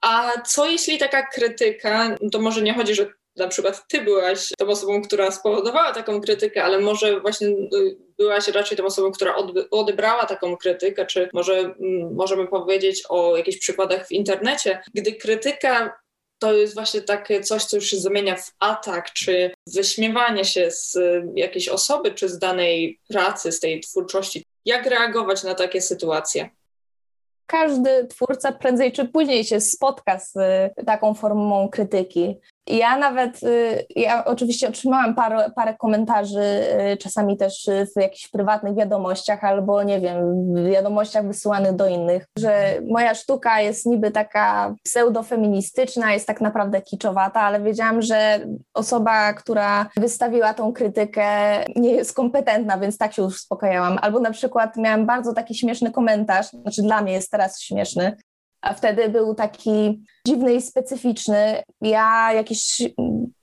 [0.00, 4.66] A co jeśli taka krytyka, to może nie chodzi, że na przykład ty byłaś tą
[4.66, 9.34] osobą, która spowodowała taką krytykę, ale może właśnie y, byłaś raczej tą osobą, która
[9.70, 16.00] odebrała taką krytykę, czy może mm, możemy powiedzieć o jakichś przykładach w internecie, gdy krytyka
[16.38, 20.96] to jest właśnie takie coś, co już się zamienia w atak, czy wyśmiewanie się z
[20.96, 24.44] y, jakiejś osoby, czy z danej pracy, z tej twórczości.
[24.64, 26.50] Jak reagować na takie sytuacje?
[27.50, 32.36] Każdy twórca prędzej czy później się spotka z y, taką formą krytyki.
[32.66, 36.42] Ja nawet, y, ja oczywiście otrzymałam parę, parę komentarzy,
[36.92, 40.18] y, czasami też w jakichś prywatnych wiadomościach albo nie wiem,
[40.72, 47.40] wiadomościach wysyłanych do innych, że moja sztuka jest niby taka pseudofeministyczna, jest tak naprawdę kiczowata,
[47.40, 48.40] ale wiedziałam, że
[48.74, 51.26] osoba, która wystawiła tą krytykę
[51.76, 53.98] nie jest kompetentna, więc tak się już uspokajałam.
[54.02, 58.16] Albo na przykład miałam bardzo taki śmieszny komentarz, znaczy dla mnie jest teraz śmieszny,
[58.62, 61.62] a wtedy był taki dziwny i specyficzny.
[61.80, 62.82] Ja jakieś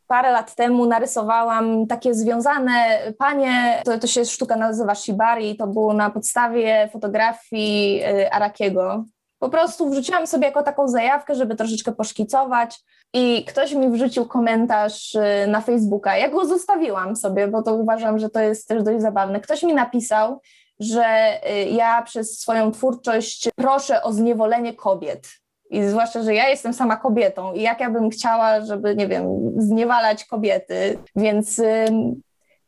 [0.07, 5.93] parę lat temu narysowałam takie związane panie, to, to się sztuka nazywa shibari, to było
[5.93, 9.05] na podstawie fotografii y, Arakiego.
[9.39, 12.79] Po prostu wrzuciłam sobie jako taką zajawkę, żeby troszeczkę poszkicować
[13.13, 16.17] i ktoś mi wrzucił komentarz y, na Facebooka.
[16.17, 19.39] Ja go zostawiłam sobie, bo to uważam, że to jest też dość zabawne.
[19.39, 20.41] Ktoś mi napisał,
[20.79, 25.27] że y, ja przez swoją twórczość proszę o zniewolenie kobiet.
[25.69, 29.25] I zwłaszcza, że ja jestem sama kobietą i jak ja bym chciała, żeby, nie wiem,
[29.57, 30.97] zniewalać kobiety.
[31.15, 31.61] Więc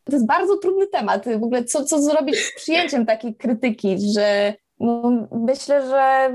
[0.04, 1.26] to jest bardzo trudny temat.
[1.40, 6.34] W ogóle co, co zrobić z przyjęciem takiej krytyki, że no, myślę, że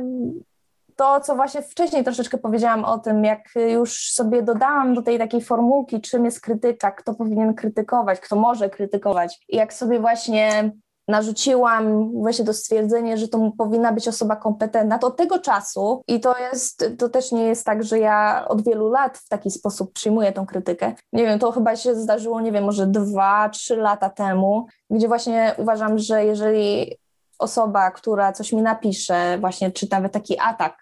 [0.97, 5.41] to, co właśnie wcześniej troszeczkę powiedziałam o tym, jak już sobie dodałam do tej takiej
[5.41, 9.41] formułki, czym jest krytyka, kto powinien krytykować, kto może krytykować.
[9.49, 10.73] I jak sobie właśnie
[11.09, 16.21] narzuciłam właśnie to stwierdzenie, że to powinna być osoba kompetentna, to od tego czasu i
[16.21, 19.93] to jest, to też nie jest tak, że ja od wielu lat w taki sposób
[19.93, 20.95] przyjmuję tą krytykę.
[21.13, 25.55] Nie wiem, to chyba się zdarzyło, nie wiem, może dwa, trzy lata temu, gdzie właśnie
[25.59, 26.97] uważam, że jeżeli
[27.39, 30.79] osoba, która coś mi napisze, właśnie czy nawet taki atak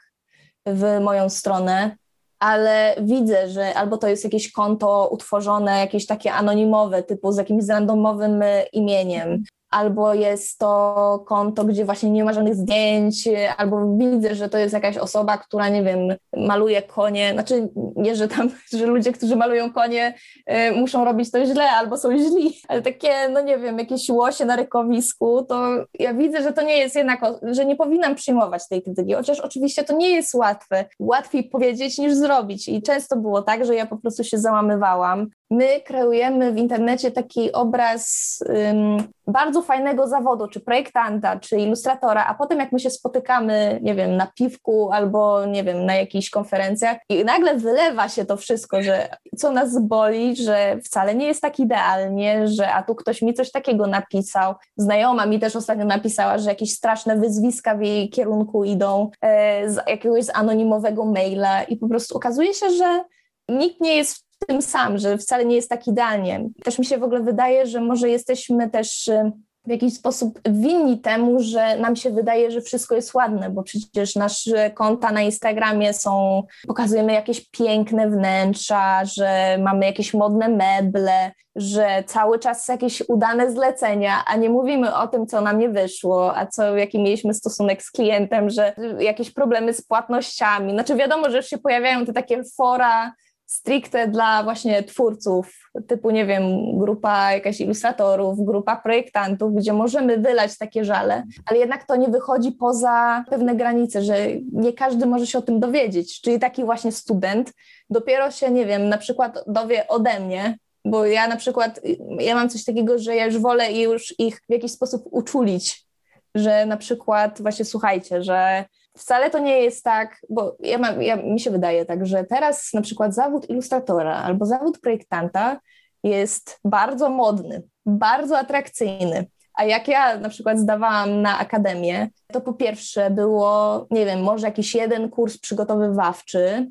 [0.66, 1.96] w moją stronę,
[2.38, 7.68] ale widzę, że albo to jest jakieś konto utworzone, jakieś takie anonimowe, typu z jakimś
[7.68, 14.48] randomowym imieniem, albo jest to konto, gdzie właśnie nie ma żadnych zdjęć, albo widzę, że
[14.48, 15.98] to jest jakaś osoba, która, nie wiem,
[16.36, 20.14] maluje konie, znaczy nie, że tam, że ludzie, którzy malują konie
[20.50, 24.44] y, muszą robić to źle, albo są źli, ale takie, no nie wiem, jakieś łosie
[24.44, 28.82] na rykowisku, to ja widzę, że to nie jest jednak, że nie powinnam przyjmować tej
[28.82, 32.68] krytyki, chociaż oczywiście to nie jest łatwe, łatwiej powiedzieć niż zrobić.
[32.68, 37.52] I często było tak, że ja po prostu się załamywałam, my kreujemy w internecie taki
[37.52, 43.80] obraz um, bardzo fajnego zawodu, czy projektanta, czy ilustratora, a potem jak my się spotykamy,
[43.82, 48.36] nie wiem, na piwku albo, nie wiem, na jakichś konferencjach i nagle wylewa się to
[48.36, 53.22] wszystko, że co nas boli, że wcale nie jest tak idealnie, że a tu ktoś
[53.22, 54.54] mi coś takiego napisał.
[54.76, 59.76] Znajoma mi też ostatnio napisała, że jakieś straszne wyzwiska w jej kierunku idą e, z
[59.88, 63.04] jakiegoś anonimowego maila i po prostu okazuje się, że
[63.48, 66.48] nikt nie jest tym sam, że wcale nie jest tak idealnie.
[66.64, 69.32] Też mi się w ogóle wydaje, że może jesteśmy też y,
[69.66, 74.16] w jakiś sposób winni temu, że nam się wydaje, że wszystko jest ładne, bo przecież
[74.16, 82.04] nasze konta na Instagramie są, pokazujemy jakieś piękne wnętrza, że mamy jakieś modne meble, że
[82.06, 86.46] cały czas jakieś udane zlecenia, a nie mówimy o tym, co nam nie wyszło, a
[86.46, 90.72] co, jaki mieliśmy stosunek z klientem, że jakieś problemy z płatnościami.
[90.72, 93.12] Znaczy wiadomo, że już się pojawiają te takie fora
[93.52, 96.42] stricte dla właśnie twórców, typu, nie wiem,
[96.78, 102.52] grupa jakaś ilustratorów, grupa projektantów, gdzie możemy wylać takie żale, ale jednak to nie wychodzi
[102.52, 104.16] poza pewne granice, że
[104.52, 106.20] nie każdy może się o tym dowiedzieć.
[106.20, 107.52] Czyli taki właśnie student
[107.90, 111.80] dopiero się, nie wiem, na przykład dowie ode mnie, bo ja na przykład,
[112.18, 115.86] ja mam coś takiego, że ja już wolę już ich w jakiś sposób uczulić,
[116.34, 118.64] że na przykład właśnie słuchajcie, że
[118.96, 122.72] wcale to nie jest tak, bo ja, mam, ja mi się wydaje tak, że teraz
[122.74, 125.60] na przykład zawód ilustratora albo zawód projektanta
[126.02, 129.26] jest bardzo modny, bardzo atrakcyjny.
[129.54, 134.46] A jak ja na przykład zdawałam na akademię, to po pierwsze było, nie wiem, może
[134.46, 136.70] jakiś jeden kurs przygotowywawczy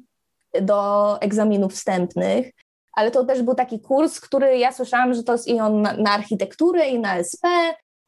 [0.61, 2.51] do egzaminów wstępnych,
[2.93, 5.93] ale to też był taki kurs, który ja słyszałam, że to jest i on na,
[5.93, 7.43] na architekturę, i na SP,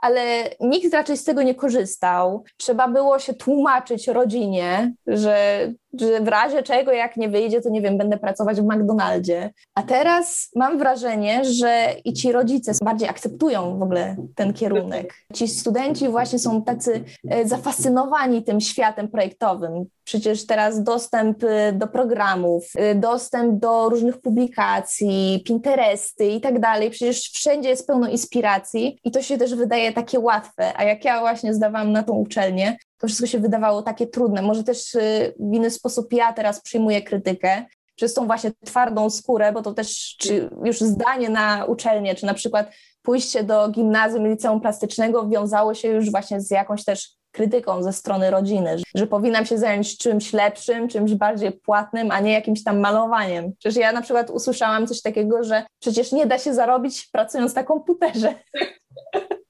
[0.03, 2.43] ale nikt raczej z tego nie korzystał.
[2.57, 5.67] Trzeba było się tłumaczyć rodzinie, że,
[5.99, 9.53] że w razie czego, jak nie wyjdzie, to nie wiem, będę pracować w McDonaldzie.
[9.75, 15.13] A teraz mam wrażenie, że i ci rodzice bardziej akceptują w ogóle ten kierunek.
[15.33, 19.85] Ci studenci właśnie są tacy e, zafascynowani tym światem projektowym.
[20.03, 26.89] Przecież teraz dostęp y, do programów, y, dostęp do różnych publikacji, Pinteresty i tak dalej.
[26.89, 30.73] Przecież wszędzie jest pełno inspiracji i to się też wydaje takie łatwe.
[30.77, 34.41] A jak ja właśnie zdawałam na tą uczelnię, to wszystko się wydawało takie trudne.
[34.41, 39.51] Może też y, w inny sposób ja teraz przyjmuję krytykę, przez tą właśnie twardą skórę,
[39.51, 44.61] bo to też czy już zdanie na uczelnię, czy na przykład pójście do gimnazjum, liceum
[44.61, 49.57] plastycznego wiązało się już właśnie z jakąś też krytyką ze strony rodziny, że powinnam się
[49.57, 53.53] zająć czymś lepszym, czymś bardziej płatnym, a nie jakimś tam malowaniem.
[53.59, 57.63] Przecież ja na przykład usłyszałam coś takiego, że przecież nie da się zarobić pracując na
[57.63, 58.35] komputerze.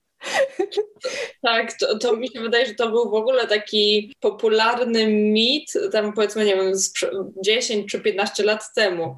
[1.41, 6.13] Tak, to, to, mi się wydaje, że to był w ogóle taki popularny mit, tam
[6.13, 6.73] powiedzmy, nie wiem,
[7.43, 9.15] 10 czy 15 lat temu.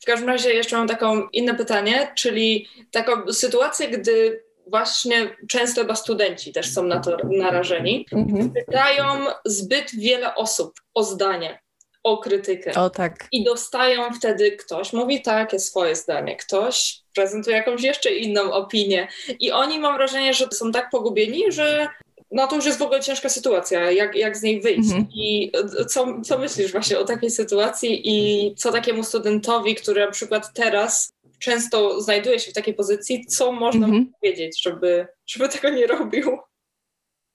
[0.00, 5.94] W każdym razie jeszcze mam taką inne pytanie, czyli taką sytuację, gdy właśnie często chyba
[5.94, 8.52] studenci też są na to narażeni, mhm.
[8.52, 9.04] pytają
[9.44, 11.60] zbyt wiele osób o zdanie,
[12.02, 12.74] o krytykę.
[12.74, 13.28] O tak.
[13.32, 19.08] I dostają wtedy ktoś mówi takie swoje zdanie, ktoś prezentuje jakąś jeszcze inną opinię.
[19.40, 21.88] I oni mam wrażenie, że są tak pogubieni, że
[22.30, 24.90] no to już jest w ogóle ciężka sytuacja, jak, jak z niej wyjść.
[24.90, 25.06] Mhm.
[25.14, 25.52] I
[25.88, 31.12] co, co myślisz właśnie o takiej sytuacji i co takiemu studentowi, który na przykład teraz
[31.38, 34.12] często znajduje się w takiej pozycji, co można mhm.
[34.20, 36.38] powiedzieć, żeby, żeby tego nie robił?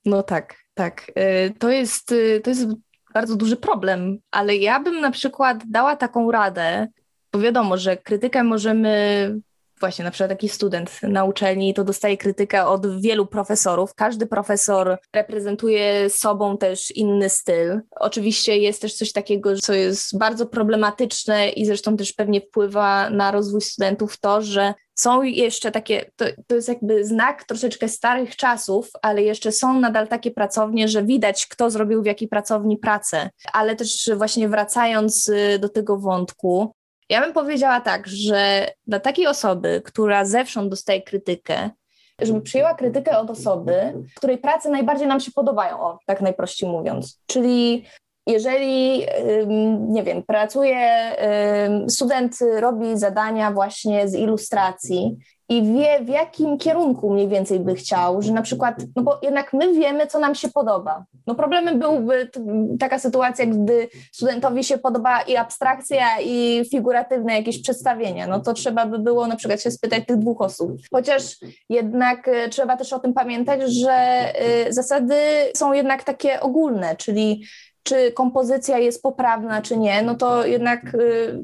[0.06, 1.12] No tak, tak.
[1.18, 2.68] Y, to jest, y, to jest
[3.16, 6.88] bardzo duży problem, ale ja bym na przykład dała taką radę,
[7.34, 9.40] bo wiadomo, że krytykę możemy
[9.80, 13.94] właśnie na przykład taki student na uczelni, to dostaje krytykę od wielu profesorów.
[13.96, 17.82] Każdy profesor reprezentuje sobą też inny styl.
[18.00, 23.32] Oczywiście jest też coś takiego, co jest bardzo problematyczne i zresztą też pewnie wpływa na
[23.32, 28.90] rozwój studentów to, że są jeszcze takie, to, to jest jakby znak troszeczkę starych czasów,
[29.02, 33.30] ale jeszcze są nadal takie pracownie, że widać, kto zrobił w jakiej pracowni pracę.
[33.54, 36.74] Ale też właśnie wracając y, do tego wątku,
[37.10, 41.70] ja bym powiedziała tak, że dla takiej osoby, która zewsząd dostaje krytykę,
[42.22, 47.22] żeby przyjęła krytykę od osoby, której prace najbardziej nam się podobają, o, tak najprościej mówiąc.
[47.26, 47.86] Czyli
[48.28, 49.06] jeżeli,
[49.80, 51.16] nie wiem, pracuje,
[51.88, 55.18] student robi zadania właśnie z ilustracji
[55.50, 59.54] i wie, w jakim kierunku mniej więcej by chciał, że na przykład, no bo jednak
[59.54, 61.06] my wiemy, co nam się podoba.
[61.28, 62.30] No problemem byłby
[62.80, 68.86] taka sytuacja, gdy studentowi się podoba i abstrakcja, i figuratywne jakieś przedstawienie, no to trzeba
[68.86, 70.72] by było na przykład się spytać tych dwóch osób.
[70.92, 71.38] Chociaż
[71.70, 75.16] jednak e, trzeba też o tym pamiętać, że e, zasady
[75.56, 77.46] są jednak takie ogólne, czyli
[77.86, 81.40] czy kompozycja jest poprawna, czy nie, no to jednak y,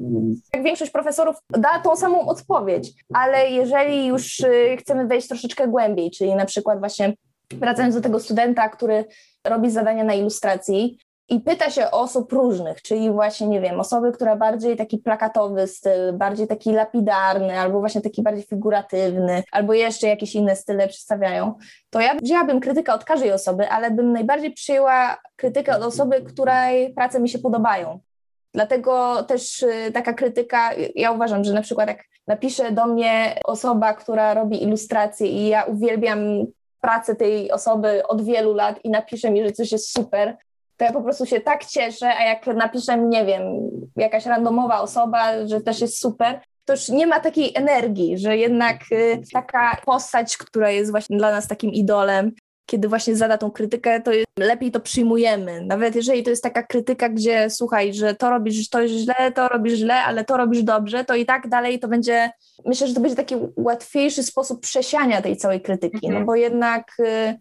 [0.54, 6.10] jak większość profesorów da tą samą odpowiedź, ale jeżeli już y, chcemy wejść troszeczkę głębiej,
[6.10, 7.12] czyli na przykład właśnie
[7.52, 9.04] wracając do tego studenta, który
[9.44, 14.36] robi zadania na ilustracji, i pyta się osób różnych, czyli właśnie, nie wiem, osoby, która
[14.36, 20.34] bardziej taki plakatowy styl, bardziej taki lapidarny, albo właśnie taki bardziej figuratywny, albo jeszcze jakieś
[20.34, 21.54] inne style przedstawiają,
[21.90, 26.94] to ja wzięłabym krytykę od każdej osoby, ale bym najbardziej przyjęła krytykę od osoby, której
[26.94, 28.00] prace mi się podobają.
[28.54, 33.94] Dlatego też y, taka krytyka, ja uważam, że na przykład jak napisze do mnie osoba,
[33.94, 36.18] która robi ilustracje i ja uwielbiam
[36.80, 40.36] pracę tej osoby od wielu lat i napisze mi, że coś jest super,
[40.76, 43.42] to ja po prostu się tak cieszę, a jak napiszę, nie wiem,
[43.96, 48.76] jakaś randomowa osoba, że też jest super, to już nie ma takiej energii, że jednak
[48.92, 52.32] y, taka postać, która jest właśnie dla nas takim idolem,
[52.66, 55.60] kiedy właśnie zada tą krytykę, to lepiej to przyjmujemy.
[55.60, 59.72] Nawet jeżeli to jest taka krytyka, gdzie słuchaj, że to robisz to źle, to robisz
[59.72, 62.30] źle, ale to robisz dobrze, to i tak dalej to będzie,
[62.64, 66.26] myślę, że to będzie taki łatwiejszy sposób przesiania tej całej krytyki, no mhm.
[66.26, 67.38] bo jednak y,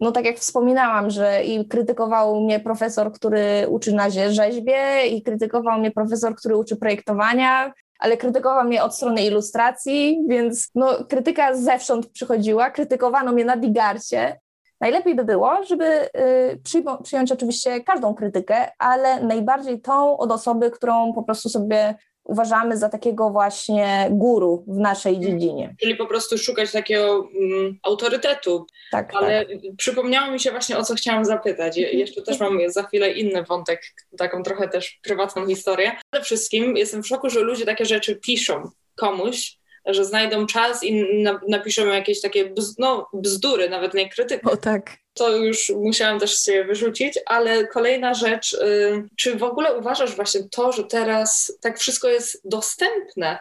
[0.00, 5.78] no tak jak wspominałam, że i krytykował mnie profesor, który uczy na rzeźbie i krytykował
[5.78, 12.06] mnie profesor, który uczy projektowania, ale krytykował mnie od strony ilustracji, więc no, krytyka zewsząd
[12.06, 14.40] przychodziła, krytykowano mnie na Digarcie.
[14.80, 16.60] Najlepiej by było, żeby y,
[17.02, 21.94] przyjąć oczywiście każdą krytykę, ale najbardziej tą od osoby, którą po prostu sobie
[22.30, 25.32] uważamy za takiego właśnie guru w naszej mhm.
[25.32, 25.74] dziedzinie.
[25.80, 28.66] Czyli po prostu szukać takiego um, autorytetu.
[28.90, 29.56] Tak, Ale tak.
[29.76, 31.76] przypomniało mi się właśnie o co chciałam zapytać.
[31.76, 33.82] Je, jeszcze też mam za chwilę inny wątek,
[34.18, 35.92] taką trochę też prywatną historię.
[36.10, 41.04] Przede wszystkim jestem w szoku, że ludzie takie rzeczy piszą komuś, że znajdą czas i
[41.48, 44.50] napiszą jakieś takie bz, no, bzdury, nawet nie krytykę.
[44.50, 44.96] O tak.
[45.14, 50.40] To już musiałam też się wyrzucić, ale kolejna rzecz, y, czy w ogóle uważasz właśnie
[50.50, 53.38] to, że teraz tak wszystko jest dostępne,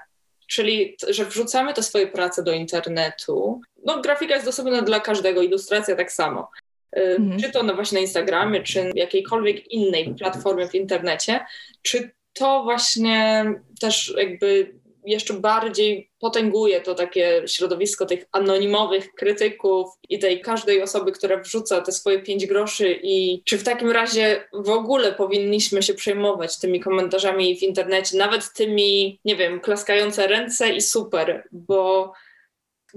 [0.47, 3.61] czyli że wrzucamy te swoje prace do internetu.
[3.85, 6.49] No, grafika jest dostępna dla każdego, ilustracja tak samo.
[6.97, 7.39] Y, mhm.
[7.39, 11.45] Czy to no właśnie na Instagramie, czy jakiejkolwiek innej platformie w internecie,
[11.81, 13.45] czy to właśnie
[13.79, 14.73] też jakby
[15.05, 21.81] jeszcze bardziej potęguje to takie środowisko tych anonimowych krytyków i tej każdej osoby, która wrzuca
[21.81, 26.79] te swoje pięć groszy i czy w takim razie w ogóle powinniśmy się przejmować tymi
[26.79, 32.13] komentarzami w internecie, nawet tymi, nie wiem, klaskające ręce i super, bo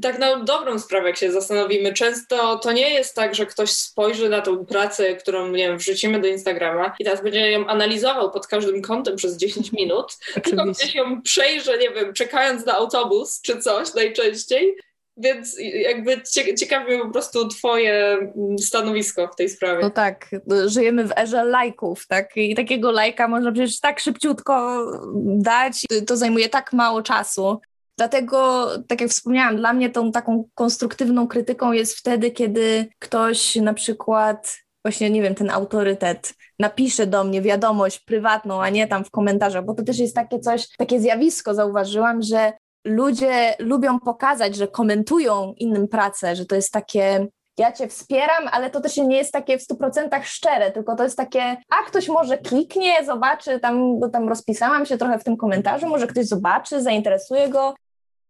[0.02, 4.28] tak na dobrą sprawę, jak się zastanowimy, często to nie jest tak, że ktoś spojrzy
[4.28, 8.46] na tą pracę, którą nie wiem, wrzucimy do Instagrama i teraz będzie ją analizował pod
[8.46, 13.60] każdym kątem przez 10 minut, tylko gdzieś ją przejrzy, nie wiem, czekając na autobus czy
[13.60, 14.76] coś najczęściej.
[15.16, 16.22] Więc jakby
[16.56, 19.82] ciekawi po prostu twoje mm, stanowisko w tej sprawie.
[19.82, 20.26] No tak,
[20.66, 22.36] żyjemy w erze lajków, tak?
[22.36, 24.84] I takiego lajka można przecież tak szybciutko
[25.24, 27.60] dać, to zajmuje tak mało czasu.
[28.02, 33.74] Dlatego, tak jak wspomniałam, dla mnie tą taką konstruktywną krytyką jest wtedy, kiedy ktoś na
[33.74, 39.10] przykład, właśnie nie wiem, ten autorytet napisze do mnie wiadomość prywatną, a nie tam w
[39.10, 42.52] komentarzach, bo to też jest takie coś, takie zjawisko, zauważyłam, że
[42.84, 47.26] ludzie lubią pokazać, że komentują innym pracę, że to jest takie
[47.58, 51.16] ja cię wspieram, ale to też nie jest takie w 100% szczere, tylko to jest
[51.16, 55.86] takie, a ktoś może kliknie, zobaczy, tam, bo tam rozpisałam się trochę w tym komentarzu,
[55.86, 57.74] może ktoś zobaczy, zainteresuje go.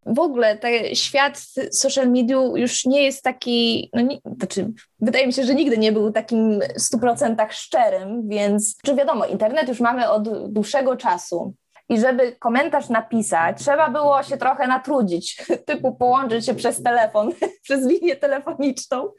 [0.07, 1.43] W ogóle ten świat
[1.73, 5.93] social media już nie jest taki, no nie, znaczy, wydaje mi się, że nigdy nie
[5.93, 11.55] był takim w 100% szczerym, więc, czy wiadomo, internet już mamy od dłuższego czasu,
[11.89, 15.37] I żeby komentarz napisać, trzeba było się trochę natrudzić,
[15.67, 17.33] typu połączyć się przez telefon,
[17.65, 19.09] przez linię telefoniczną.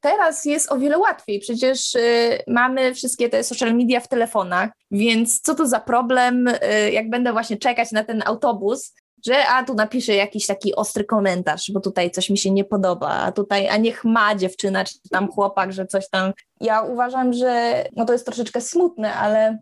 [0.00, 5.40] Teraz jest o wiele łatwiej, przecież y, mamy wszystkie te social media w telefonach, więc
[5.40, 8.94] co to za problem, y, jak będę właśnie czekać na ten autobus,
[9.26, 13.08] że a tu napiszę jakiś taki ostry komentarz, bo tutaj coś mi się nie podoba,
[13.08, 16.32] a tutaj, a niech ma dziewczyna czy tam chłopak, że coś tam.
[16.60, 19.58] Ja uważam, że no to jest troszeczkę smutne, ale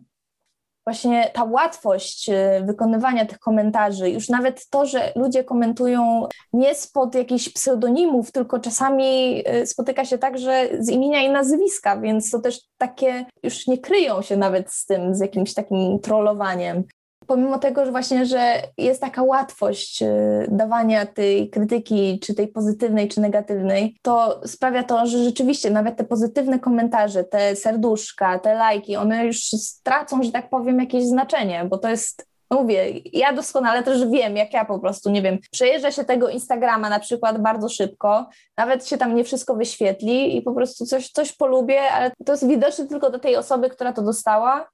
[0.89, 7.15] właśnie ta łatwość y, wykonywania tych komentarzy, już nawet to, że ludzie komentują nie spod
[7.15, 12.59] jakichś pseudonimów, tylko czasami y, spotyka się także z imienia i nazwiska, więc to też
[12.77, 16.83] takie już nie kryją się nawet z tym, z jakimś takim trollowaniem
[17.29, 20.07] pomimo tego, że właśnie, że jest taka łatwość y,
[20.47, 26.03] dawania tej krytyki, czy tej pozytywnej, czy negatywnej, to sprawia to, że rzeczywiście nawet te
[26.03, 31.77] pozytywne komentarze, te serduszka, te lajki, one już stracą, że tak powiem, jakieś znaczenie, bo
[31.77, 35.91] to jest no mówię, ja doskonale też wiem, jak ja po prostu, nie wiem, przejeżdża
[35.91, 40.53] się tego Instagrama na przykład bardzo szybko, nawet się tam nie wszystko wyświetli i po
[40.53, 44.67] prostu coś, coś polubię, ale to jest widoczne tylko do tej osoby, która to dostała,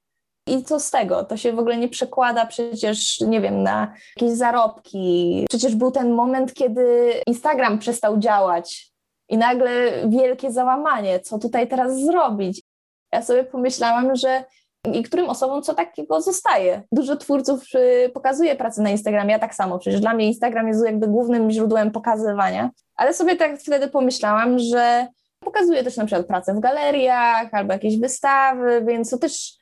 [0.47, 1.23] i co z tego?
[1.23, 5.45] To się w ogóle nie przekłada przecież, nie wiem, na jakieś zarobki.
[5.49, 8.91] Przecież był ten moment, kiedy Instagram przestał działać
[9.29, 12.61] i nagle wielkie załamanie, co tutaj teraz zrobić?
[13.11, 14.43] Ja sobie pomyślałam, że
[14.87, 16.81] niektórym osobom co takiego zostaje.
[16.91, 20.85] Dużo twórców y, pokazuje pracę na Instagramie, ja tak samo, przecież dla mnie Instagram jest
[20.85, 25.07] jakby głównym źródłem pokazywania, ale sobie tak wtedy pomyślałam, że
[25.39, 29.57] pokazuje też na przykład pracę w galeriach albo jakieś wystawy, więc to też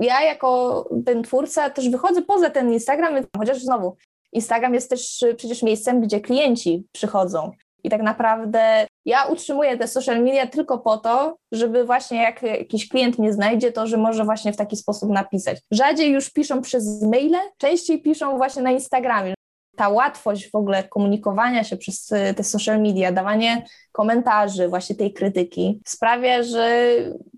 [0.00, 3.96] ja jako ten twórca też wychodzę poza ten Instagram, chociaż znowu
[4.32, 7.50] Instagram jest też przecież miejscem, gdzie klienci przychodzą.
[7.84, 12.88] I tak naprawdę ja utrzymuję te social media tylko po to, żeby właśnie jak jakiś
[12.88, 15.58] klient mnie znajdzie, to że może właśnie w taki sposób napisać.
[15.70, 19.34] Rzadziej już piszą przez maile, częściej piszą właśnie na Instagramie.
[19.76, 22.06] Ta łatwość w ogóle komunikowania się przez
[22.36, 26.94] te social media, dawanie komentarzy, właśnie tej krytyki, sprawia, że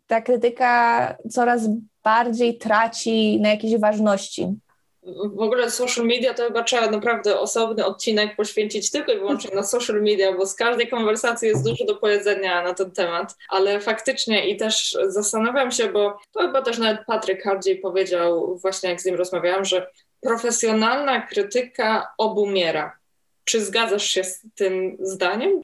[0.06, 1.68] ta krytyka coraz
[2.06, 4.54] bardziej traci na jakiejś ważności.
[5.34, 9.62] W ogóle social media to chyba trzeba naprawdę osobny odcinek poświęcić tylko i wyłącznie na
[9.62, 14.48] social media, bo z każdej konwersacji jest dużo do powiedzenia na ten temat, ale faktycznie
[14.48, 19.04] i też zastanawiam się, bo to chyba też nawet Patryk Hardziej powiedział właśnie jak z
[19.04, 19.90] nim rozmawiałam, że
[20.20, 22.98] profesjonalna krytyka obumiera.
[23.44, 25.62] Czy zgadzasz się z tym zdaniem?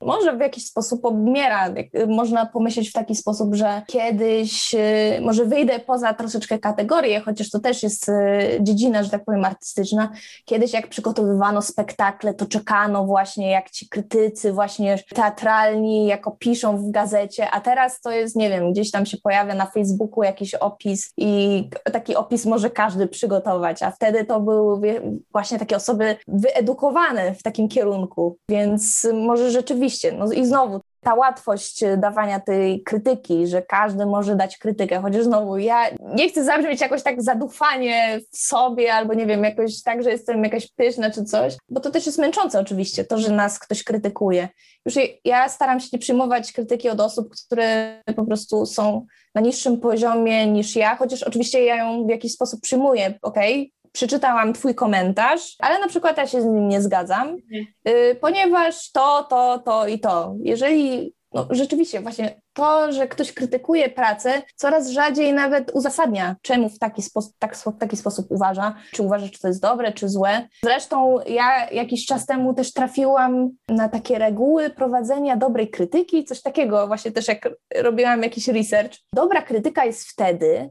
[0.00, 1.74] Może w jakiś sposób obmiera.
[2.08, 7.58] Można pomyśleć w taki sposób, że kiedyś y, może wyjdę poza troszeczkę kategorię, chociaż to
[7.60, 8.12] też jest y,
[8.60, 10.10] dziedzina, że tak powiem, artystyczna.
[10.44, 16.90] Kiedyś jak przygotowywano spektakle, to czekano właśnie, jak ci krytycy właśnie teatralni, jako piszą w
[16.90, 21.12] gazecie, a teraz to jest, nie wiem, gdzieś tam się pojawia na Facebooku jakiś opis
[21.16, 27.42] i taki opis może każdy przygotować, a wtedy to były właśnie takie osoby wyedukowane w
[27.42, 33.62] takim kierunku, więc może rzeczywiście Oczywiście, no i znowu ta łatwość dawania tej krytyki, że
[33.62, 35.84] każdy może dać krytykę, chociaż znowu ja
[36.14, 40.44] nie chcę zabrzmieć jakoś tak zadufanie w sobie albo nie wiem, jakoś tak, że jestem
[40.44, 44.48] jakaś pyszna czy coś, bo to też jest męczące oczywiście, to, że nas ktoś krytykuje.
[44.86, 49.80] Już ja staram się nie przyjmować krytyki od osób, które po prostu są na niższym
[49.80, 53.77] poziomie niż ja, chociaż oczywiście ja ją w jakiś sposób przyjmuję, okej, okay?
[53.98, 57.66] Przeczytałam Twój komentarz, ale na przykład ja się z nim nie zgadzam, mhm.
[57.88, 60.34] y, ponieważ to, to, to i to.
[60.42, 66.78] Jeżeli no, rzeczywiście właśnie to, że ktoś krytykuje pracę, coraz rzadziej nawet uzasadnia, czemu w
[66.78, 70.48] taki, spo, tak, w taki sposób uważa, czy uważa, czy to jest dobre, czy złe.
[70.64, 76.86] Zresztą ja jakiś czas temu też trafiłam na takie reguły prowadzenia dobrej krytyki, coś takiego
[76.86, 78.92] właśnie też jak robiłam jakiś research.
[79.12, 80.70] Dobra krytyka jest wtedy,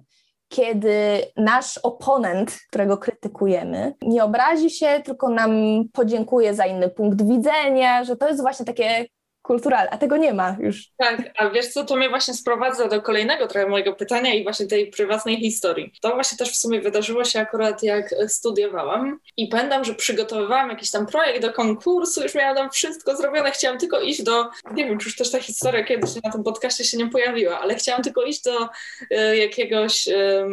[0.49, 5.51] kiedy nasz oponent, którego krytykujemy, nie obrazi się, tylko nam
[5.93, 9.05] podziękuje za inny punkt widzenia, że to jest właśnie takie
[9.47, 10.89] kulturalne, a tego nie ma już.
[10.97, 14.67] Tak, a wiesz co, to mnie właśnie sprowadza do kolejnego trochę mojego pytania i właśnie
[14.67, 15.93] tej prywatnej historii.
[16.01, 20.91] To właśnie też w sumie wydarzyło się akurat jak studiowałam i pamiętam, że przygotowywałam jakiś
[20.91, 24.97] tam projekt do konkursu, już miałam tam wszystko zrobione, chciałam tylko iść do, nie wiem,
[24.97, 28.23] czy już też ta historia kiedyś na tym podcaście się nie pojawiła, ale chciałam tylko
[28.23, 28.69] iść do
[29.11, 30.07] y, jakiegoś...
[30.07, 30.45] Y,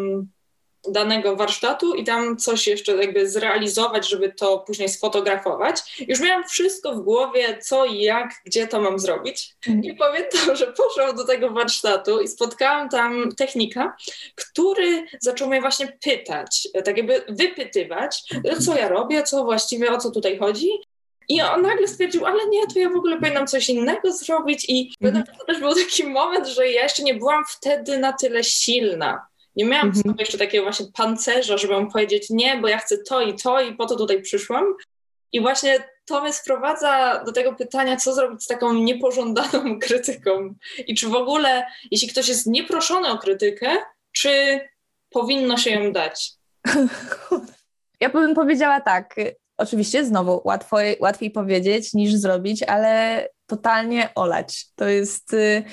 [0.88, 6.04] danego warsztatu i tam coś jeszcze jakby zrealizować, żeby to później sfotografować.
[6.08, 9.56] Już miałam wszystko w głowie, co i jak, gdzie to mam zrobić.
[9.66, 9.84] Mhm.
[9.84, 13.96] I pamiętam, że poszłam do tego warsztatu i spotkałam tam technika,
[14.34, 18.22] który zaczął mnie właśnie pytać, tak jakby wypytywać,
[18.64, 20.68] co ja robię, co właściwie, o co tutaj chodzi.
[21.28, 24.64] I on nagle stwierdził, ale nie, to ja w ogóle powinnam coś innego zrobić.
[24.68, 25.24] I mm.
[25.38, 29.26] to też był taki moment, że ja jeszcze nie byłam wtedy na tyle silna
[29.56, 30.14] Nie miałam mhm.
[30.18, 33.74] jeszcze takiego właśnie pancerza, żeby mu powiedzieć nie, bo ja chcę to i to i
[33.74, 34.64] po to tutaj przyszłam.
[35.32, 40.54] I właśnie to mnie sprowadza do tego pytania, co zrobić z taką niepożądaną krytyką
[40.86, 43.76] i czy w ogóle, jeśli ktoś jest nieproszony o krytykę,
[44.12, 44.60] czy
[45.10, 46.30] powinno się ją dać?
[48.00, 49.14] Ja bym powiedziała tak.
[49.56, 54.66] Oczywiście znowu łatwo, łatwiej powiedzieć niż zrobić, ale totalnie olać.
[54.74, 55.64] To jest y,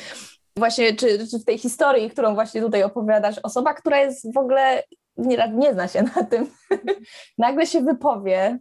[0.56, 4.84] właśnie, czy, czy w tej historii, którą właśnie tutaj opowiadasz, osoba, która jest w ogóle
[5.18, 6.48] nie, nie zna się na tym,
[7.38, 8.60] nagle się wypowie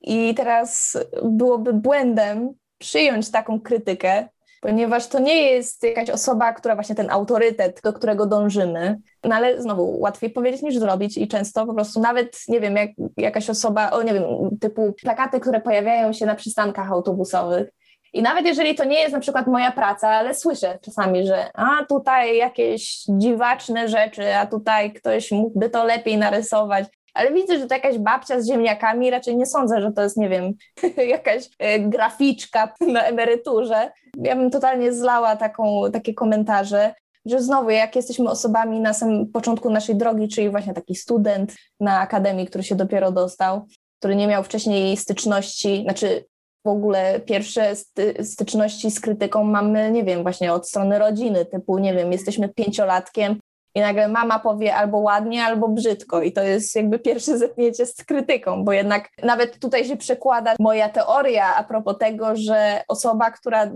[0.00, 4.28] i teraz byłoby błędem przyjąć taką krytykę,
[4.60, 9.62] ponieważ to nie jest jakaś osoba, która właśnie ten autorytet, do którego dążymy, no ale
[9.62, 13.90] znowu łatwiej powiedzieć niż zrobić i często po prostu nawet, nie wiem, jak, jakaś osoba,
[13.90, 14.24] o nie wiem,
[14.60, 17.68] typu plakaty, które pojawiają się na przystankach autobusowych,
[18.12, 21.84] i nawet jeżeli to nie jest na przykład moja praca, ale słyszę czasami, że a
[21.88, 26.84] tutaj jakieś dziwaczne rzeczy, a tutaj ktoś mógłby to lepiej narysować.
[27.14, 30.28] Ale widzę, że to jakaś babcia z ziemniakami, raczej nie sądzę, że to jest, nie
[30.28, 30.52] wiem,
[31.16, 33.90] jakaś e, graficzka na emeryturze.
[34.16, 36.94] Ja bym totalnie zlała taką, takie komentarze
[37.26, 42.00] że znowu, jak jesteśmy osobami na samym początku naszej drogi, czyli właśnie taki student na
[42.00, 43.66] akademii, który się dopiero dostał,
[43.98, 46.24] który nie miał wcześniej styczności, znaczy
[46.66, 51.78] w ogóle pierwsze sty styczności z krytyką mamy, nie wiem, właśnie od strony rodziny, typu,
[51.78, 53.38] nie wiem, jesteśmy pięciolatkiem
[53.74, 56.22] i nagle mama powie albo ładnie, albo brzydko.
[56.22, 60.88] I to jest jakby pierwsze zetknięcie z krytyką, bo jednak nawet tutaj się przekłada moja
[60.88, 63.66] teoria a propos tego, że osoba, która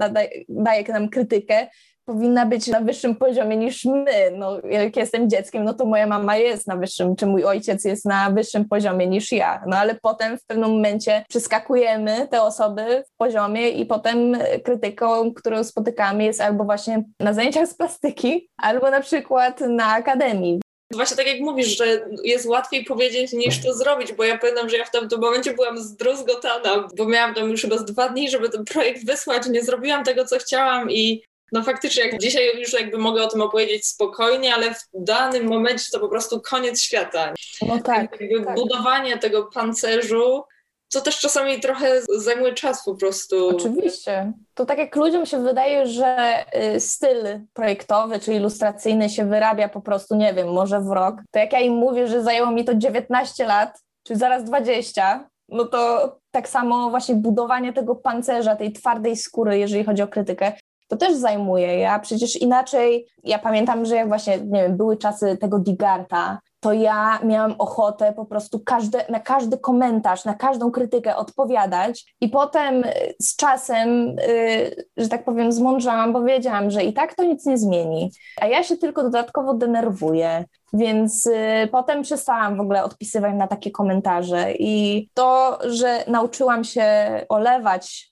[0.48, 1.68] daje nam krytykę,
[2.10, 4.30] powinna być na wyższym poziomie niż my.
[4.36, 8.04] No, jak jestem dzieckiem, no to moja mama jest na wyższym, czy mój ojciec jest
[8.04, 9.62] na wyższym poziomie niż ja.
[9.66, 15.64] No ale potem w pewnym momencie przeskakujemy te osoby w poziomie i potem krytyką, którą
[15.64, 20.60] spotykamy jest albo właśnie na zajęciach z plastyki, albo na przykład na akademii.
[20.92, 21.84] Właśnie tak jak mówisz, że
[22.24, 25.78] jest łatwiej powiedzieć niż to zrobić, bo ja pamiętam, że ja w tamtym momencie byłam
[25.78, 30.24] zdruzgotana, bo miałam tam już chyba dwa dni, żeby ten projekt wysłać, nie zrobiłam tego,
[30.24, 31.22] co chciałam i
[31.52, 35.84] no faktycznie, jak dzisiaj już jakby mogę o tym opowiedzieć spokojnie, ale w danym momencie
[35.92, 37.34] to po prostu koniec świata.
[37.62, 38.20] No tak.
[38.20, 38.54] Jakby tak.
[38.54, 40.42] Budowanie tego pancerzu,
[40.88, 43.48] co też czasami trochę zajmuje czas po prostu.
[43.48, 44.32] Oczywiście.
[44.54, 46.44] To tak jak ludziom się wydaje, że
[46.76, 47.16] y, styl
[47.52, 51.60] projektowy czy ilustracyjny się wyrabia po prostu, nie wiem, może w rok, to jak ja
[51.60, 56.90] im mówię, że zajęło mi to 19 lat, czy zaraz 20, no to tak samo
[56.90, 60.52] właśnie budowanie tego pancerza, tej twardej skóry, jeżeli chodzi o krytykę,
[60.90, 61.78] to też zajmuje.
[61.78, 66.72] Ja przecież inaczej, ja pamiętam, że jak właśnie, nie wiem, były czasy tego Digarta, to
[66.72, 72.84] ja miałam ochotę po prostu każde, na każdy komentarz, na każdą krytykę odpowiadać i potem
[73.22, 77.58] z czasem, yy, że tak powiem, zmądrzałam, bo wiedziałam, że i tak to nic nie
[77.58, 78.10] zmieni,
[78.40, 80.44] a ja się tylko dodatkowo denerwuję.
[80.72, 86.84] Więc y, potem przestałam w ogóle odpisywać na takie komentarze i to, że nauczyłam się
[87.28, 88.09] olewać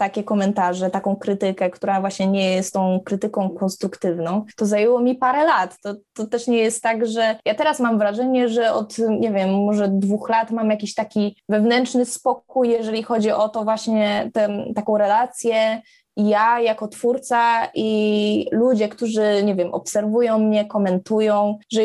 [0.00, 5.44] takie komentarze, taką krytykę, która właśnie nie jest tą krytyką konstruktywną, to zajęło mi parę
[5.44, 5.76] lat.
[5.82, 9.54] To, to też nie jest tak, że ja teraz mam wrażenie, że od, nie wiem,
[9.54, 14.98] może dwóch lat mam jakiś taki wewnętrzny spokój, jeżeli chodzi o to właśnie tę, taką
[14.98, 15.82] relację
[16.16, 21.80] ja jako twórca i ludzie, którzy, nie wiem, obserwują mnie, komentują, że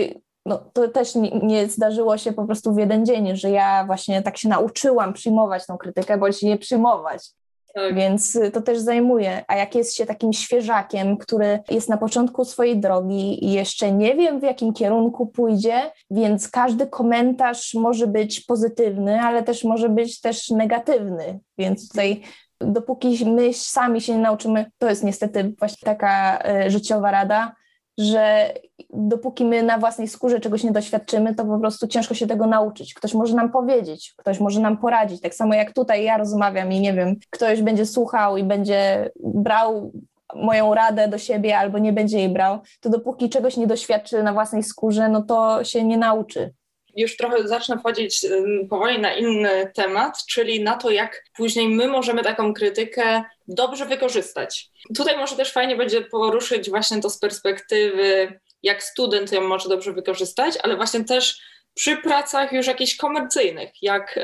[0.45, 4.22] no, to też nie, nie, zdarzyło się po prostu w jeden dzień, że ja właśnie
[4.22, 7.32] tak się nauczyłam przyjmować tą krytykę, bądź nie przyjmować.
[7.76, 7.95] Tak.
[7.95, 9.43] Więc y, to też zajmuje.
[9.47, 14.15] A jak jest się takim świeżakiem, który jest na początku swojej drogi i jeszcze nie
[14.15, 20.21] wiem, w jakim kierunku pójdzie, więc każdy komentarz może być pozytywny, ale też może być
[20.21, 21.39] też negatywny.
[21.57, 22.21] Więc tutaj
[22.61, 27.55] dopóki my sami się nie nauczymy, to jest niestety właśnie taka y, życiowa rada,
[27.98, 28.54] że
[28.89, 32.93] dopóki my na własnej skórze czegoś nie doświadczymy, to po prostu ciężko się tego nauczyć.
[32.93, 35.22] Ktoś może nam powiedzieć, ktoś może nam poradzić.
[35.22, 39.91] Tak samo jak tutaj ja rozmawiam i nie wiem, ktoś będzie słuchał i będzie brał
[40.36, 44.34] moją radę do siebie albo nie będzie jej brał, to dopóki czegoś nie doświadczy na
[44.34, 46.54] własnej skórze, no to się nie nauczy
[46.96, 48.26] już trochę zacznę wchodzić
[48.70, 54.70] powoli na inny temat, czyli na to, jak później my możemy taką krytykę dobrze wykorzystać.
[54.98, 59.93] Tutaj może też fajnie będzie poruszyć właśnie to z perspektywy, jak student ją może dobrze
[59.93, 61.41] wykorzystać, ale właśnie też
[61.74, 64.20] przy pracach już jakichś komercyjnych, jak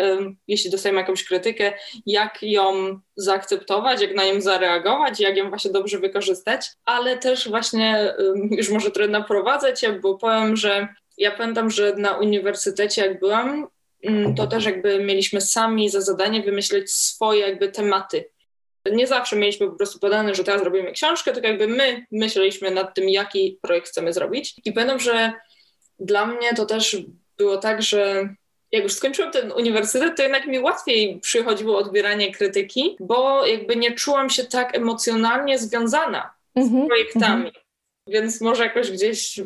[0.48, 1.74] jeśli dostajemy jakąś krytykę,
[2.06, 8.14] jak ją zaakceptować, jak na nią zareagować, jak ją właśnie dobrze wykorzystać, ale też właśnie
[8.52, 13.68] już może trochę naprowadzać, bo powiem, że ja pamiętam, że na uniwersytecie jak byłam,
[14.04, 18.30] mm, to też jakby mieliśmy sami za zadanie wymyśleć swoje jakby tematy.
[18.92, 22.96] Nie zawsze mieliśmy po prostu podane, że teraz robimy książkę, tylko jakby my myśleliśmy nad
[22.96, 24.56] tym, jaki projekt chcemy zrobić.
[24.66, 25.34] I pamiętam, że
[26.00, 26.98] Dla mnie to też
[27.38, 28.30] było tak, że
[28.72, 33.96] jak już skończyłam ten uniwersytet, to jednak mi łatwiej przychodziło odbieranie krytyki, bo jakby nie
[33.96, 37.42] czułam się tak emocjonalnie związana z mm -hmm, projektami.
[37.42, 37.62] Mm -hmm.
[38.08, 39.40] Więc może jakoś gdzieś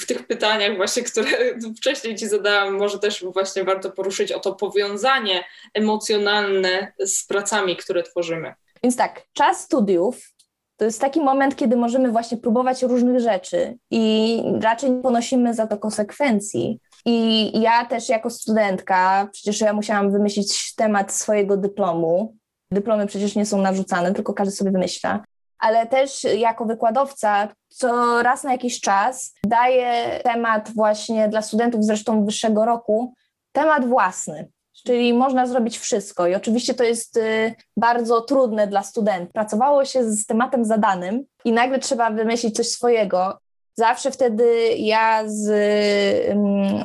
[0.00, 1.30] w tych pytaniach właśnie, które
[1.78, 8.02] wcześniej Ci zadałam, może też właśnie warto poruszyć o to powiązanie emocjonalne z pracami, które
[8.02, 8.54] tworzymy.
[8.82, 10.32] Więc tak, czas studiów
[10.76, 15.66] to jest taki moment, kiedy możemy właśnie próbować różnych rzeczy i raczej nie ponosimy za
[15.66, 16.80] to konsekwencji.
[17.04, 22.34] I ja też jako studentka, przecież ja musiałam wymyślić temat swojego dyplomu.
[22.72, 25.24] Dyplomy przecież nie są narzucane, tylko każdy sobie wymyśla.
[25.58, 32.24] Ale też jako wykładowca co raz na jakiś czas daję temat właśnie dla studentów zresztą
[32.24, 33.14] wyższego roku,
[33.52, 34.48] temat własny.
[34.86, 39.32] Czyli można zrobić wszystko i oczywiście to jest y, bardzo trudne dla studentów.
[39.32, 43.38] Pracowało się z tematem zadanym i nagle trzeba wymyślić coś swojego.
[43.74, 44.44] Zawsze wtedy
[44.76, 45.50] ja z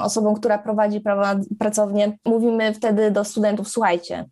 [0.02, 1.02] osobą, która prowadzi
[1.60, 4.26] pracownię, mówimy wtedy do studentów: słuchajcie,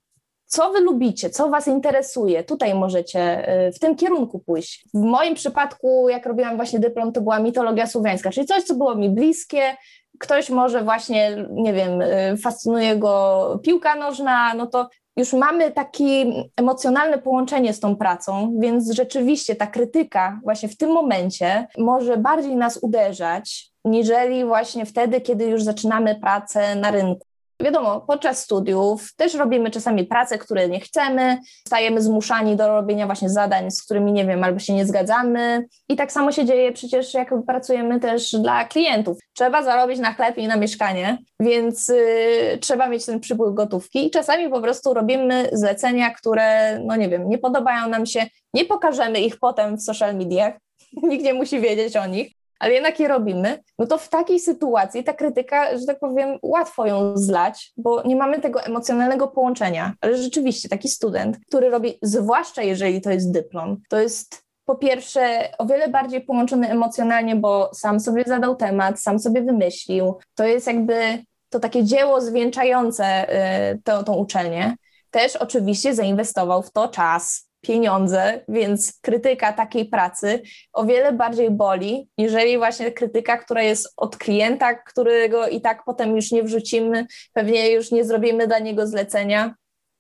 [0.46, 4.86] co wy lubicie, co was interesuje, tutaj możecie y, w tym kierunku pójść.
[4.94, 8.96] W moim przypadku, jak robiłam właśnie dyplom, to była mitologia słowiańska, czyli coś, co było
[8.96, 9.76] mi bliskie.
[10.20, 16.26] Ktoś może właśnie, nie wiem, y, fascynuje go piłka nożna, no to już mamy takie
[16.56, 22.56] emocjonalne połączenie z tą pracą, więc rzeczywiście ta krytyka właśnie w tym momencie może bardziej
[22.56, 27.28] nas uderzać, niżeli właśnie wtedy, kiedy już zaczynamy pracę na rynku.
[27.64, 31.38] Wiadomo, podczas studiów też robimy czasami prace, które nie chcemy,
[31.68, 35.68] stajemy zmuszani do robienia właśnie zadań, z którymi nie wiem, albo się nie zgadzamy.
[35.90, 39.18] I tak samo się dzieje przecież, jak pracujemy też dla klientów.
[39.34, 44.08] Trzeba zarobić na chleb i na mieszkanie, więc y, trzeba mieć ten przypływ gotówki.
[44.08, 48.66] I czasami po prostu robimy zlecenia, które, no nie wiem, nie podobają nam się, nie
[48.66, 50.54] pokażemy ich potem w social mediach,
[51.04, 55.04] nikt nie musi wiedzieć o nich, ale jednak je robimy, no to w takiej sytuacji
[55.04, 59.94] ta krytyka, że tak powiem, łatwo ją zlać, bo nie mamy tego emocjonalnego połączenia.
[60.02, 65.50] Ale rzeczywiście taki student, który robi, zwłaszcza jeżeli to jest dyplom, to jest po pierwsze
[65.58, 70.16] o wiele bardziej połączony emocjonalnie, bo sam sobie zadał temat, sam sobie wymyślił.
[70.36, 73.36] To jest jakby to takie dzieło zwieńczające
[73.74, 74.76] y, tą, tą uczelnię.
[75.12, 80.42] Też oczywiście zainwestował w to czas, pieniądze, więc krytyka takiej pracy
[80.74, 86.16] o wiele bardziej boli, niżeli właśnie krytyka, która jest od klienta, którego i tak potem
[86.16, 89.56] już nie wrzucimy, pewnie już nie zrobimy dla niego zlecenia,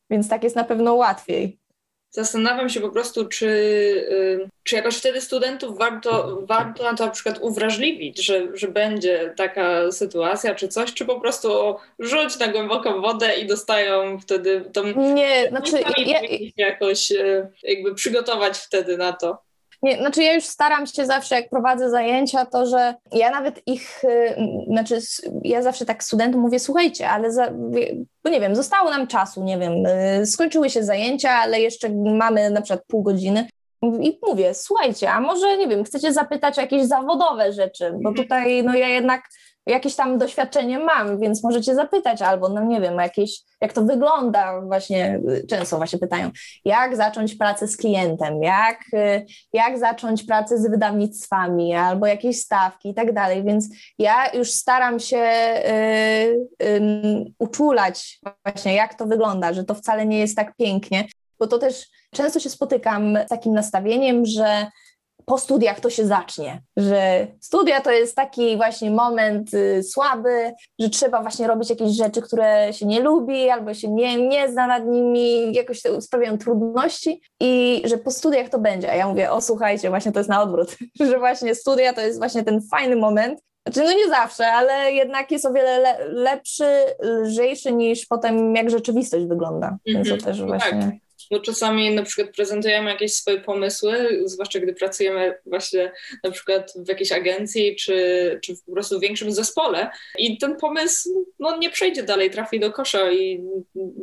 [0.09, 1.62] więc tak jest na pewno łatwiej
[2.13, 7.11] zastanawiam się po prostu, czy, y, czy jakoś wtedy studentów warto, warto na to na
[7.11, 13.01] przykład uwrażliwić, że, że będzie taka sytuacja czy coś, czy po prostu rzuć na głęboką
[13.01, 15.13] wodę i dostają wtedy tą...
[15.13, 15.83] Nie, znaczy...
[16.05, 16.21] Ja,
[16.57, 19.37] jakoś y, jakby przygotować wtedy na to.
[19.83, 24.03] Nie, znaczy ja już staram się zawsze, jak prowadzę zajęcia, to że ja nawet ich,
[24.03, 24.35] y,
[24.67, 24.99] znaczy
[25.43, 27.51] ja zawsze tak studentom mówię, słuchajcie, ale za,
[28.23, 29.85] bo nie wiem, zostało nam czasu, nie wiem,
[30.21, 33.47] y, skończyły się zajęcia, ale jeszcze mamy na przykład pół godziny.
[34.01, 38.15] I mówię, słuchajcie, a może, nie wiem, chcecie zapytać o jakieś zawodowe rzeczy, bo mhm.
[38.15, 39.21] tutaj, no ja jednak
[39.65, 44.61] jakieś tam doświadczenie mam, więc możecie zapytać albo, no nie wiem, jakieś, jak to wygląda
[44.61, 46.29] właśnie, często właśnie pytają,
[46.65, 48.79] jak zacząć pracę z klientem, jak,
[49.53, 54.99] jak zacząć pracę z wydawnictwami albo jakieś stawki i tak dalej, więc ja już staram
[54.99, 56.81] się y, y,
[57.39, 61.05] uczulać właśnie, jak to wygląda, że to wcale nie jest tak pięknie,
[61.39, 64.67] bo to też często się spotykam z takim nastawieniem, że
[65.25, 70.89] po studiach to się zacznie, że studia to jest taki właśnie moment y, słaby, że
[70.89, 74.85] trzeba właśnie robić jakieś rzeczy, które się nie lubi albo się nie, nie zna nad
[74.85, 78.91] nimi, jakoś to sprawiają trudności i że po studiach to będzie.
[78.91, 80.77] A ja mówię, o słuchajcie, właśnie to jest na odwrót,
[81.09, 85.31] że właśnie studia to jest właśnie ten fajny moment, znaczy, no nie zawsze, ale jednak
[85.31, 86.65] jest o wiele le lepszy,
[87.01, 89.67] lżejszy niż potem jak rzeczywistość wygląda.
[89.67, 89.93] Mm -hmm.
[89.93, 90.31] Więc to mhm.
[90.31, 90.81] też no właśnie.
[90.81, 90.93] Tak
[91.31, 95.91] bo czasami na przykład prezentujemy jakieś swoje pomysły, zwłaszcza gdy pracujemy właśnie
[96.23, 101.25] na przykład w jakiejś agencji czy, czy po prostu w większym zespole i ten pomysł
[101.39, 103.43] no, nie przejdzie dalej, trafi do kosza i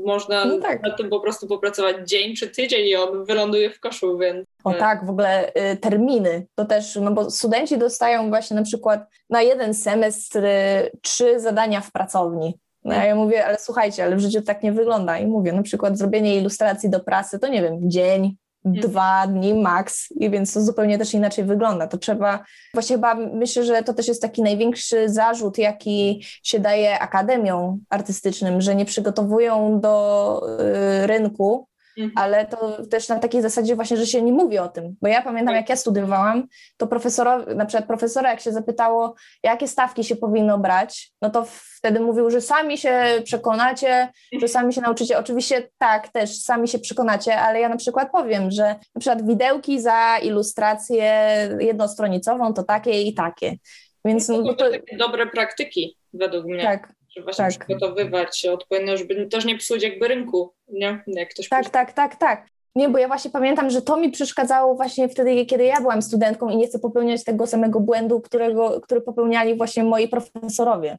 [0.05, 0.83] można no tak.
[0.83, 4.47] nad tym po prostu popracować dzień czy tydzień i on wyląduje w koszu, więc...
[4.64, 9.01] O tak, w ogóle y, terminy, to też, no bo studenci dostają właśnie na przykład
[9.31, 12.55] na jeden semestr y, trzy zadania w pracowni.
[12.85, 15.18] No ja mówię, ale słuchajcie, ale w życiu tak nie wygląda.
[15.18, 18.83] I mówię, na przykład zrobienie ilustracji do prasy, to nie wiem, dzień, hmm.
[18.83, 21.87] dwa dni max, i więc to zupełnie też inaczej wygląda.
[21.87, 26.99] To trzeba, właśnie chyba myślę, że to też jest taki największy zarzut, jaki się daje
[26.99, 31.70] akademiom artystycznym, że nie przygotowują do y, rynku.
[32.16, 34.96] Ale to też na takiej zasadzie właśnie, że się nie mówi o tym.
[35.03, 36.46] Bo ja pamiętam, jak ja studiowałam,
[36.76, 41.46] to profesorowi, na przykład profesora, jak się zapytało, jakie stawki się powinno brać, no to
[41.80, 44.09] wtedy mówił, że sami się przekonacie,
[44.40, 45.18] że sami się nauczycie.
[45.18, 49.80] Oczywiście tak, też sami się przekonacie, ale ja na przykład powiem, że na przykład widełki
[49.80, 51.12] za ilustrację
[51.61, 53.57] jednostronicową to takie i takie.
[54.05, 56.62] Więc no, to, to takie dobre praktyki według mnie.
[56.62, 57.67] Tak, żeby właśnie tak.
[57.67, 61.05] przygotowywać się odpowiednio, żeby też nie psuć jakby rynku, nie?
[61.07, 62.47] Jak ktoś tak, tak, tak, tak.
[62.75, 66.51] Nie, bo ja właśnie pamiętam, że to mi przeszkadzało właśnie wtedy, kiedy ja byłam studentką
[66.51, 70.99] i nie chcę popełniać tego samego błędu, którego, który popełniali właśnie moi profesorowie.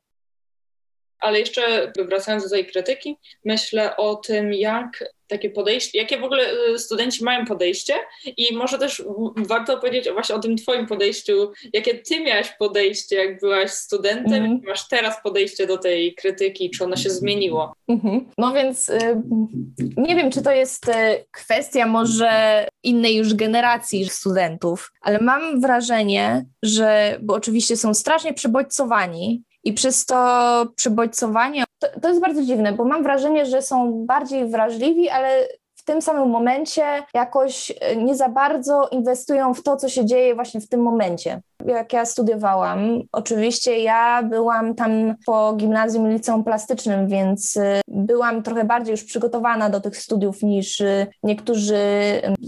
[1.20, 6.43] Ale jeszcze wracając do tej krytyki, myślę o tym, jak takie podejście, jakie w ogóle
[6.73, 7.93] y, studenci mają podejście
[8.38, 9.03] i może też
[9.36, 14.57] warto powiedzieć właśnie o tym twoim podejściu, jakie ty miałaś podejście, jak byłaś studentem, mm
[14.57, 14.67] -hmm.
[14.67, 17.73] masz teraz podejście do tej krytyki, czy ono się zmieniło?
[17.88, 18.21] Mm -hmm.
[18.38, 19.21] No więc y,
[19.97, 20.91] nie wiem, czy to jest y,
[21.32, 29.43] kwestia może innej już generacji studentów, ale mam wrażenie, że, bo oczywiście są strasznie przebodźcowani
[29.63, 34.49] i przez to przebodźcowanie, to, to jest bardzo dziwne, bo mam wrażenie, że są bardziej
[34.49, 39.89] wrażliwi, ale w tym samym momencie jakoś e, nie za bardzo inwestują w to, co
[39.89, 41.41] się dzieje właśnie w tym momencie.
[41.65, 48.63] Jak ja studiowałam, oczywiście ja byłam tam po gimnazjum liceum plastycznym, więc e, byłam trochę
[48.63, 51.82] bardziej już przygotowana do tych studiów niż e, niektórzy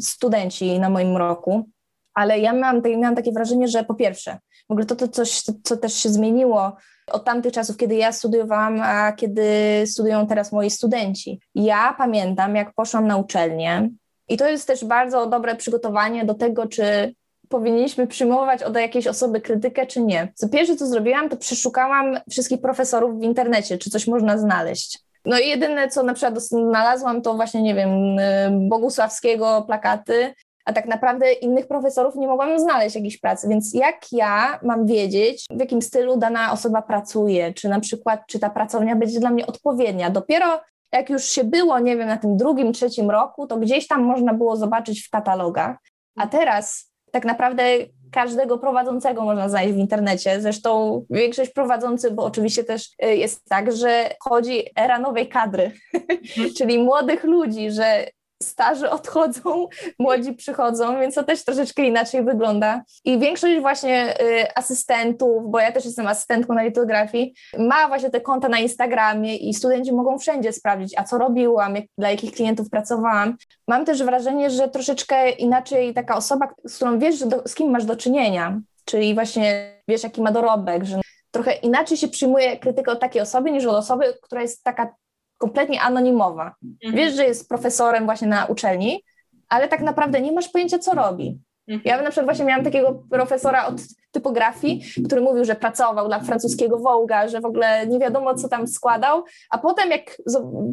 [0.02, 1.70] studenci na moim roku.
[2.14, 4.38] Ale ja miałam, miałam takie wrażenie, że po pierwsze,
[4.70, 6.76] w ogóle to, to coś, co też się zmieniło
[7.12, 9.44] od tamtych czasów, kiedy ja studiowałam, a kiedy
[9.86, 11.40] studiują teraz moi studenci.
[11.56, 13.90] Ja pamiętam, jak poszłam na uczelnię,
[14.30, 17.14] i to jest też bardzo dobre przygotowanie do tego, czy
[17.50, 20.32] powinniśmy przyjmować od jakiejś osoby krytykę, czy nie.
[20.36, 25.00] Co pierwsze, co zrobiłam, to przeszukałam wszystkich profesorów w internecie, czy coś można znaleźć.
[25.26, 30.34] No i jedyne, co na przykład znalazłam, to właśnie, nie wiem, y, Bogusławskiego plakaty,
[30.66, 33.48] a tak naprawdę innych profesorów nie mogłam znaleźć jakiejś pracy.
[33.50, 38.40] Więc jak ja mam wiedzieć, w jakim stylu dana osoba pracuje, czy na przykład, czy
[38.40, 40.10] ta pracownia będzie dla mnie odpowiednia?
[40.10, 40.60] Dopiero
[40.94, 44.34] jak już się było, nie wiem, na tym drugim, trzecim roku, to gdzieś tam można
[44.34, 45.78] było zobaczyć w katalogach.
[46.18, 47.64] A teraz tak naprawdę
[48.12, 50.42] każdego prowadzącego można znaleźć w internecie.
[50.42, 55.72] Zresztą większość prowadzących, bo oczywiście też y, jest tak, że chodzi era nowej kadry,
[56.58, 58.08] czyli młodych ludzi, że
[58.48, 59.68] starzy odchodzą,
[60.00, 62.84] młodzi przychodzą, więc to też troszeczkę inaczej wygląda.
[63.06, 68.22] I większość właśnie y, asystentów, bo ja też jestem asystentką na litografii, ma właśnie te
[68.22, 72.70] konta na Instagramie i studenci mogą wszędzie sprawdzić, a co robiłam, jak, dla jakich klientów
[72.70, 73.38] pracowałam.
[73.68, 77.86] Mam też wrażenie, że troszeczkę inaczej taka osoba, z którą wiesz, do, z kim masz
[77.86, 83.00] do czynienia, czyli właśnie wiesz, jaki ma dorobek, że trochę inaczej się przyjmuje krytykę od
[83.00, 84.96] takiej osoby niż od osoby, która jest taka
[85.44, 86.56] kompletnie anonimowa.
[86.64, 86.96] Mhm.
[86.96, 89.04] Wiesz, że jest profesorem właśnie na uczelni,
[89.50, 91.40] ale tak naprawdę nie masz pojęcia, co robi.
[91.68, 91.82] Mhm.
[91.86, 93.76] Ja na przykład właśnie miałam takiego profesora od
[94.12, 98.68] typografii, który mówił, że pracował dla francuskiego Vogue'a, że w ogóle nie wiadomo, co tam
[98.68, 100.18] składał, a potem jak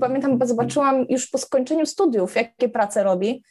[0.00, 3.42] pamiętam, zobaczyłam już po skończeniu studiów, jakie prace robi,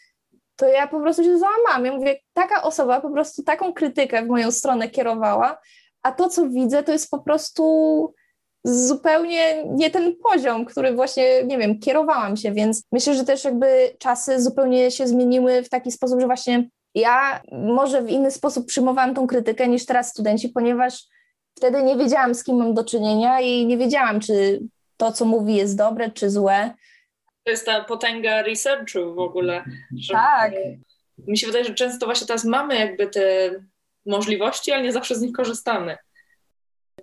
[0.55, 1.85] to ja po prostu się załamałam.
[1.85, 5.57] Ja mówię, taka osoba po prostu taką krytykę w moją stronę kierowała,
[6.03, 8.13] a to, co widzę, to jest po prostu
[8.63, 13.95] zupełnie nie ten poziom, który właśnie, nie wiem, kierowałam się, więc myślę, że też jakby
[13.99, 19.15] czasy zupełnie się zmieniły w taki sposób, że właśnie ja może w inny sposób przyjmowałam
[19.15, 21.03] tą krytykę niż teraz studenci, ponieważ
[21.57, 24.59] wtedy nie wiedziałam, z kim mam do czynienia i nie wiedziałam, czy
[24.97, 26.73] to, co mówi, jest dobre, czy złe.
[27.43, 29.63] To jest ta potęga researchu w ogóle.
[30.11, 30.53] tak.
[31.27, 33.51] Mi się wydaje, że często właśnie teraz mamy jakby te
[34.05, 35.97] możliwości, ale nie zawsze z nich korzystamy.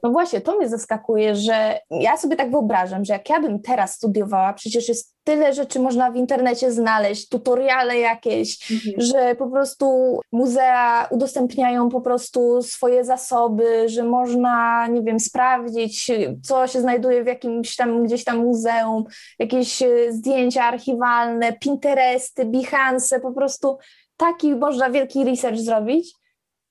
[0.06, 3.94] No właśnie, to mnie zaskakuje, że ja sobie tak wyobrażam, że jak ja bym teraz
[3.94, 8.94] studiowała, przecież jest tyle rzeczy można w internecie znaleźć, tutoriale jakieś, mhm.
[8.98, 16.10] że po prostu muzea udostępniają po prostu swoje zasoby, że można, nie wiem, sprawdzić,
[16.42, 19.04] co się znajduje w jakimś tam, gdzieś tam muzeum,
[19.38, 23.78] jakieś e, zdjęcia archiwalne, Pinteresty, Behance, po prostu
[24.16, 26.25] taki można wielki research zrobić.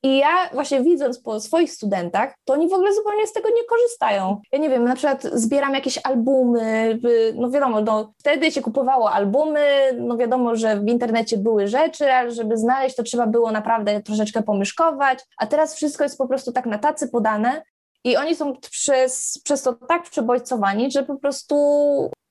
[0.05, 3.63] I ja właśnie widząc po swoich studentach, to oni w ogóle zupełnie z tego nie
[3.63, 4.41] korzystają.
[4.51, 6.99] Ja nie wiem, na przykład zbieram jakieś albumy,
[7.35, 9.65] no wiadomo, no, wtedy się kupowało albumy,
[9.97, 14.43] no wiadomo, że w internecie były rzeczy, ale żeby znaleźć, to trzeba było naprawdę troszeczkę
[14.43, 17.61] pomyszkować, a teraz wszystko jest po prostu tak na tacy podane
[18.03, 21.55] i oni są przez, przez to tak przebojcowani, że po prostu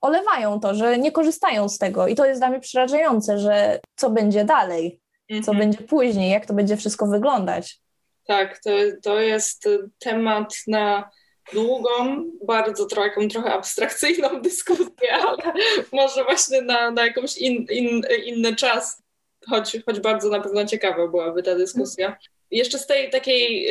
[0.01, 4.11] olewają to, że nie korzystają z tego i to jest dla mnie przerażające, że co
[4.11, 5.59] będzie dalej co mhm.
[5.59, 7.81] będzie później, jak to będzie wszystko wyglądać.
[8.27, 8.71] Tak, to,
[9.03, 9.69] to jest
[9.99, 11.11] temat na
[11.53, 15.53] długą, bardzo taką trochę abstrakcyjną dyskusję, ale
[15.93, 19.03] może właśnie na, na jakąś in, in, inny czas,
[19.49, 22.17] choć, choć bardzo na pewno ciekawa byłaby ta dyskusja.
[22.51, 23.69] Jeszcze z tej takiej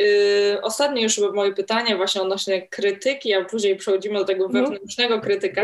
[0.52, 4.64] y, ostatniej już moje pytanie właśnie odnośnie krytyki, a później przechodzimy do tego mhm.
[4.64, 5.62] wewnętrznego krytyka.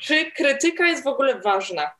[0.00, 1.90] Czy krytyka jest w ogóle ważna?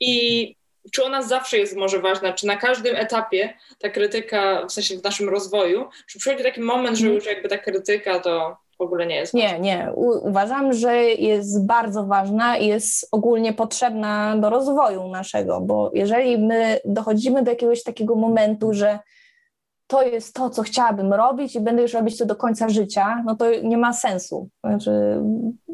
[0.00, 0.56] I
[0.90, 2.32] czy ona zawsze jest może ważna?
[2.32, 6.96] Czy na każdym etapie ta krytyka, w sensie w naszym rozwoju, czy przychodzi taki moment,
[6.96, 7.14] że mhm.
[7.14, 9.52] już jakby ta krytyka to w ogóle nie jest ważna?
[9.52, 9.92] Nie, nie.
[9.94, 16.38] U uważam, że jest bardzo ważna i jest ogólnie potrzebna do rozwoju naszego, bo jeżeli
[16.38, 18.98] my dochodzimy do jakiegoś takiego momentu, że
[19.88, 23.36] to jest to, co chciałabym robić i będę już robić to do końca życia, no
[23.36, 24.48] to nie ma sensu.
[24.64, 25.20] Znaczy,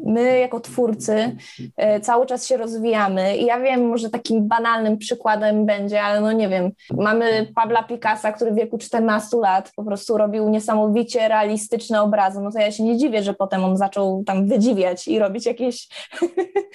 [0.05, 1.35] my jako twórcy
[1.77, 6.31] e, cały czas się rozwijamy i ja wiem, może takim banalnym przykładem będzie, ale no
[6.31, 12.01] nie wiem, mamy Pabla Picassa, który w wieku 14 lat po prostu robił niesamowicie realistyczne
[12.01, 15.45] obrazy, no to ja się nie dziwię, że potem on zaczął tam wydziwiać i robić
[15.45, 15.87] jakieś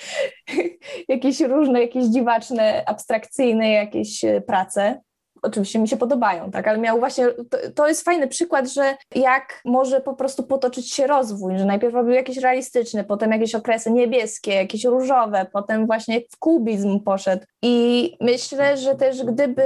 [1.08, 5.00] jakieś różne, jakieś dziwaczne, abstrakcyjne jakieś e, prace
[5.42, 9.60] oczywiście mi się podobają, tak, ale miał właśnie, to, to, jest fajny przykład, że jak
[9.64, 14.54] może po prostu potoczyć się rozwój, że najpierw robił jakieś realistyczne, potem jakieś okresy niebieskie,
[14.54, 17.44] jakieś różowe, potem właśnie w kubizm poszedł.
[17.62, 19.64] I myślę, że też gdyby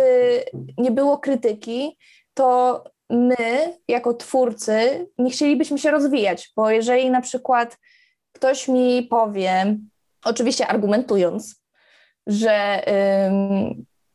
[0.79, 1.99] nie było krytyki,
[2.35, 3.37] to my
[3.89, 7.79] jako twórcy nie chcielibyśmy się rozwijać, bo jeżeli na przykład
[8.33, 9.77] ktoś mi powie,
[10.25, 11.65] oczywiście argumentując,
[12.27, 12.83] że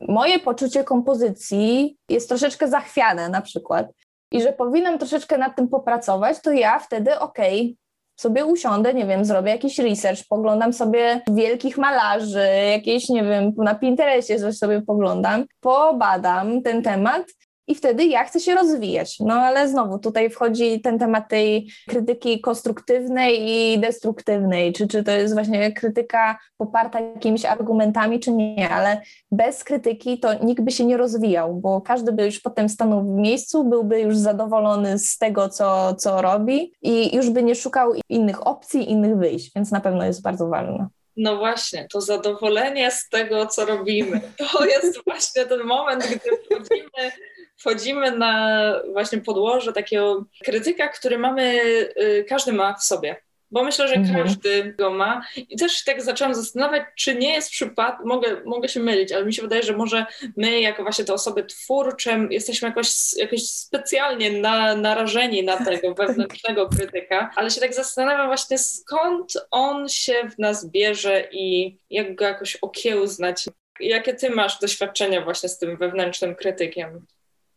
[0.08, 3.88] moje poczucie kompozycji jest troszeczkę zachwiane na przykład
[4.32, 7.76] i że powinnam troszeczkę nad tym popracować, to ja wtedy okej, okay,
[8.20, 13.76] sobie usiądę, nie wiem, zrobię jakiś research, poglądam sobie wielkich malarzy, jakieś, nie wiem, na
[13.76, 17.24] Pinterestie coś sobie poglądam, pobadam ten temat
[17.70, 19.20] i wtedy ja chcę się rozwijać.
[19.20, 25.12] No ale znowu tutaj wchodzi ten temat tej krytyki konstruktywnej i destruktywnej, czy, czy to
[25.12, 29.02] jest właśnie krytyka poparta jakimiś argumentami, czy nie, ale
[29.32, 33.08] bez krytyki to nikt by się nie rozwijał, bo każdy by już potem stanął w
[33.08, 38.48] miejscu, byłby już zadowolony z tego, co, co robi i już by nie szukał innych
[38.48, 40.88] opcji, innych wyjść, więc na pewno jest bardzo ważne.
[41.18, 44.22] No właśnie, to zadowolenie z tego, co robimy.
[44.38, 47.12] To jest właśnie ten moment, gdy wchodzimy
[47.60, 51.62] wchodzimy na właśnie podłoże takiego krytyka, który mamy,
[52.02, 53.22] y, każdy ma w sobie.
[53.52, 54.24] Bo myślę, że mhm.
[54.24, 55.22] każdy go ma.
[55.50, 59.34] I też tak zaczęłam zastanawiać, czy nie jest przypadek, mogę, mogę się mylić, ale mi
[59.34, 60.06] się wydaje, że może
[60.38, 66.70] my, jako właśnie te osoby twórcze, jesteśmy jakoś, jakoś specjalnie na, narażeni na tego wewnętrznego
[66.70, 72.26] krytyka, ale się tak zastanawiam właśnie, skąd on się w nas bierze i jak go
[72.26, 73.46] jakoś okiełznać.
[73.80, 77.06] Jakie ty masz doświadczenia właśnie z tym wewnętrznym krytykiem?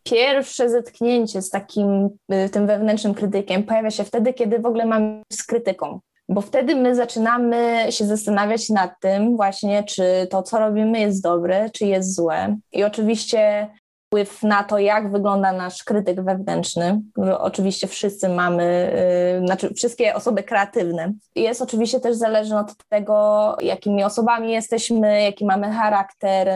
[0.03, 2.09] Pierwsze zetknięcie z takim
[2.45, 5.99] y, tym wewnętrznym krytykiem pojawia się wtedy, kiedy w ogóle mamy z krytyką.
[6.29, 11.69] Bo wtedy my zaczynamy się zastanawiać nad tym właśnie, czy to, co robimy, jest dobre,
[11.69, 12.57] czy jest złe.
[12.71, 13.69] I oczywiście
[14.13, 17.01] wpływ na to, jak wygląda nasz krytyk wewnętrzny.
[17.39, 18.93] Oczywiście wszyscy mamy,
[19.39, 21.13] yy, znaczy wszystkie osoby kreatywne.
[21.35, 26.47] Jest oczywiście też zależne od tego, jakimi osobami jesteśmy, jaki mamy charakter,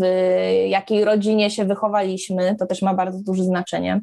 [0.00, 0.04] w
[0.68, 2.56] jakiej rodzinie się wychowaliśmy.
[2.58, 4.00] To też ma bardzo duże znaczenie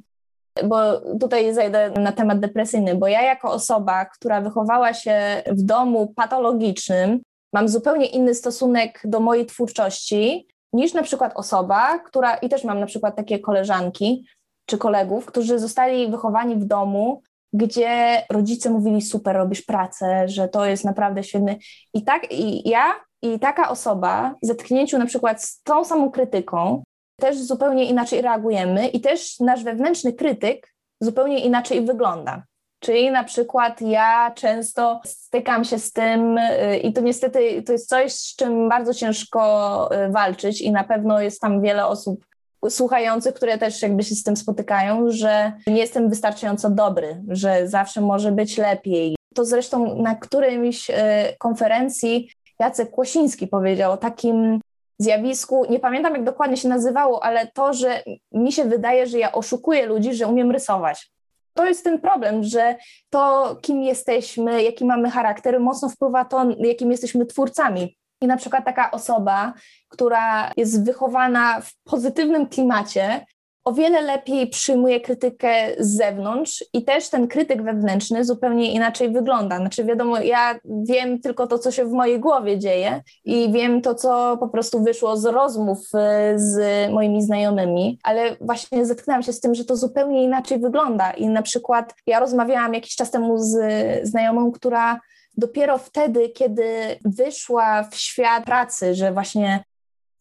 [0.63, 0.77] bo
[1.19, 7.21] tutaj zajdę na temat depresyjny, bo ja jako osoba, która wychowała się w domu patologicznym,
[7.53, 12.79] mam zupełnie inny stosunek do mojej twórczości niż na przykład osoba, która, i też mam
[12.79, 14.25] na przykład takie koleżanki
[14.65, 17.21] czy kolegów, którzy zostali wychowani w domu,
[17.53, 21.57] gdzie rodzice mówili super, robisz pracę, że to jest naprawdę świetny.
[21.93, 26.83] I tak, i ja i taka osoba w zetknięciu na przykład z tą samą krytyką
[27.19, 32.43] też zupełnie inaczej reagujemy i też nasz wewnętrzny krytyk zupełnie inaczej wygląda.
[32.79, 37.89] Czyli na przykład ja często stykam się z tym y, i to niestety to jest
[37.89, 42.25] coś, z czym bardzo ciężko y, walczyć i na pewno jest tam wiele osób
[42.69, 48.01] słuchających, które też jakby się z tym spotykają, że nie jestem wystarczająco dobry, że zawsze
[48.01, 49.15] może być lepiej.
[49.35, 50.93] To zresztą na którejś y,
[51.37, 54.59] konferencji Jacek Kłosiński powiedział o takim
[54.97, 59.31] zjawisku, nie pamiętam jak dokładnie się nazywało, ale to, że mi się wydaje, że ja
[59.31, 61.11] oszukuję ludzi, że umiem rysować
[61.59, 62.75] to jest ten problem, że
[63.09, 67.97] to, kim jesteśmy, jaki mamy charakter, mocno wpływa to, jakim jesteśmy twórcami.
[68.21, 69.53] I na przykład taka osoba,
[69.89, 73.25] która jest wychowana w pozytywnym klimacie,
[73.69, 75.49] o wiele lepiej przyjmuje krytykę
[75.79, 79.57] z zewnątrz i też ten krytyk wewnętrzny zupełnie inaczej wygląda.
[79.57, 83.95] Znaczy, wiadomo, ja wiem tylko to, co się w mojej głowie dzieje i wiem to,
[83.95, 89.39] co po prostu wyszło z rozmów e, z moimi znajomymi, ale właśnie zetknęłam się z
[89.39, 91.11] tym, że to zupełnie inaczej wygląda.
[91.11, 93.57] I na przykład ja rozmawiałam jakiś czas temu z
[94.03, 94.99] znajomą, która
[95.37, 96.73] dopiero wtedy, kiedy
[97.05, 99.63] wyszła w świat pracy, że właśnie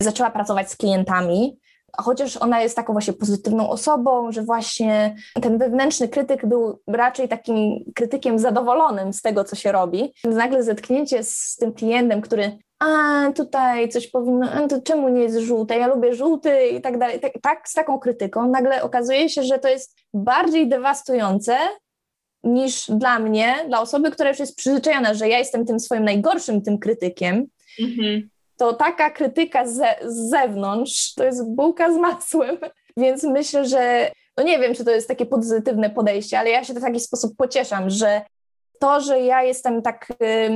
[0.02, 1.58] zaczęła pracować z klientami,
[1.96, 7.84] chociaż ona jest taką właśnie pozytywną osobą, że właśnie ten wewnętrzny krytyk był raczej takim
[7.94, 10.12] krytykiem zadowolonym z tego, co się robi.
[10.24, 15.38] Nagle zetknięcie z tym klientem, który a tutaj coś powinno, a to czemu nie jest
[15.38, 19.42] żółte, ja lubię żółty i tak dalej, tak, tak z taką krytyką, nagle okazuje się,
[19.42, 21.56] że to jest bardziej dewastujące
[22.44, 26.62] niż dla mnie, dla osoby, która już jest przyzwyczajona, że ja jestem tym swoim najgorszym
[26.62, 27.46] tym krytykiem,
[27.80, 28.28] mhm
[28.58, 32.58] to taka krytyka ze, z zewnątrz to jest bułka z masłem.
[32.96, 36.74] Więc myślę, że no nie wiem, czy to jest takie pozytywne podejście, ale ja się
[36.74, 38.22] w taki sposób pocieszam, że
[38.80, 40.06] to, że ja jestem tak,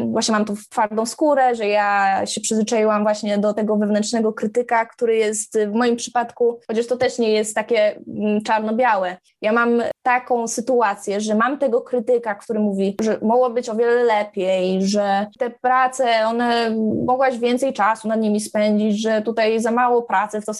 [0.07, 5.16] właśnie mam tu twardą skórę, że ja się przyzwyczaiłam właśnie do tego wewnętrznego krytyka, który
[5.16, 9.16] jest w moim przypadku, chociaż to też nie jest takie mm, czarno-białe.
[9.41, 14.05] Ja mam taką sytuację, że mam tego krytyka, który mówi, że mogło być o wiele
[14.05, 20.03] lepiej, że te prace, one mogłaś więcej czasu nad nimi spędzić, że tutaj za mało
[20.03, 20.53] pracy w to.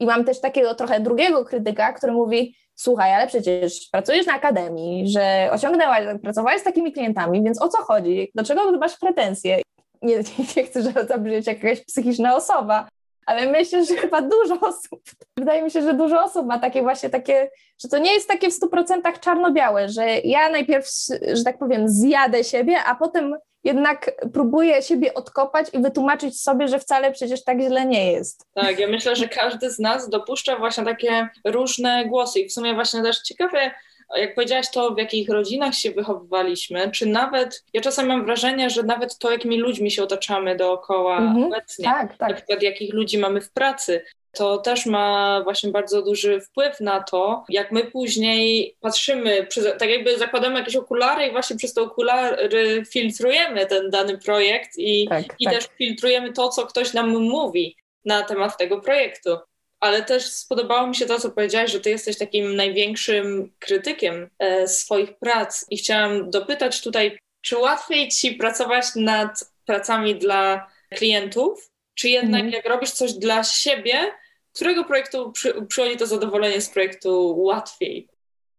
[0.00, 5.08] I mam też takiego trochę drugiego krytyka, który mówi, słuchaj, ale przecież pracujesz na akademii,
[5.08, 8.30] że osiągnęłaś, pracowałaś z takimi klientami, więc o co chodzi?
[8.34, 9.62] Do czego masz pretensje?
[10.02, 10.16] Nie,
[10.56, 12.88] nie chcę zabrzmieć jak jakaś psychiczna osoba,
[13.26, 15.02] ale myślę, że chyba dużo osób,
[15.38, 17.50] wydaje mi się, że dużo osób ma takie właśnie takie,
[17.82, 20.88] że to nie jest takie w 100% czarno-białe, że ja najpierw,
[21.32, 26.78] że tak powiem, zjadę siebie, a potem jednak próbuję siebie odkopać i wytłumaczyć sobie, że
[26.78, 28.46] wcale przecież tak źle nie jest.
[28.54, 32.74] Tak, ja myślę, że każdy z nas dopuszcza właśnie takie różne głosy i w sumie
[32.74, 33.70] właśnie też ciekawe,
[34.16, 38.82] jak powiedziałaś to, w jakich rodzinach się wychowywaliśmy, czy nawet, ja czasem mam wrażenie, że
[38.82, 42.28] nawet to, jakimi ludźmi się otaczamy dookoła mhm, obecnie, tak, tak.
[42.28, 44.04] na przykład jakich ludzi mamy w pracy,
[44.34, 49.46] to też ma właśnie bardzo duży wpływ na to, jak my później patrzymy,
[49.78, 55.08] tak jakby zakładamy jakieś okulary i właśnie przez te okulary filtrujemy ten dany projekt i,
[55.08, 55.54] tak, i tak.
[55.54, 59.36] też filtrujemy to, co ktoś nam mówi na temat tego projektu.
[59.80, 64.68] Ale też spodobało mi się to, co powiedziałaś, że ty jesteś takim największym krytykiem e,
[64.68, 72.08] swoich prac i chciałam dopytać tutaj, czy łatwiej ci pracować nad pracami dla klientów, czy
[72.08, 72.52] jednak mhm.
[72.52, 74.12] jak robisz coś dla siebie,
[74.54, 78.08] którego projektu przy, przychodzi to zadowolenie z projektu łatwiej?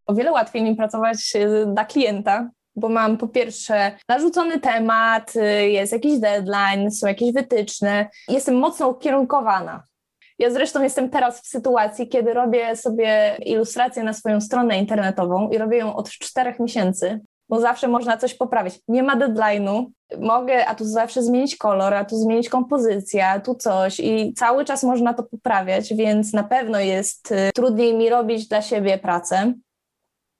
[0.05, 1.33] O wiele łatwiej mi pracować
[1.73, 5.33] dla klienta, bo mam po pierwsze narzucony temat,
[5.67, 9.83] jest jakiś deadline, są jakieś wytyczne, jestem mocno ukierunkowana.
[10.39, 15.57] Ja zresztą jestem teraz w sytuacji, kiedy robię sobie ilustrację na swoją stronę internetową i
[15.57, 17.19] robię ją od czterech miesięcy
[17.49, 18.79] bo zawsze można coś poprawić.
[18.87, 19.85] Nie ma deadline'u,
[20.20, 24.66] mogę, a tu zawsze zmienić kolor, a tu zmienić kompozycję, a tu coś i cały
[24.66, 29.53] czas można to poprawiać, więc na pewno jest y, trudniej mi robić dla siebie pracę.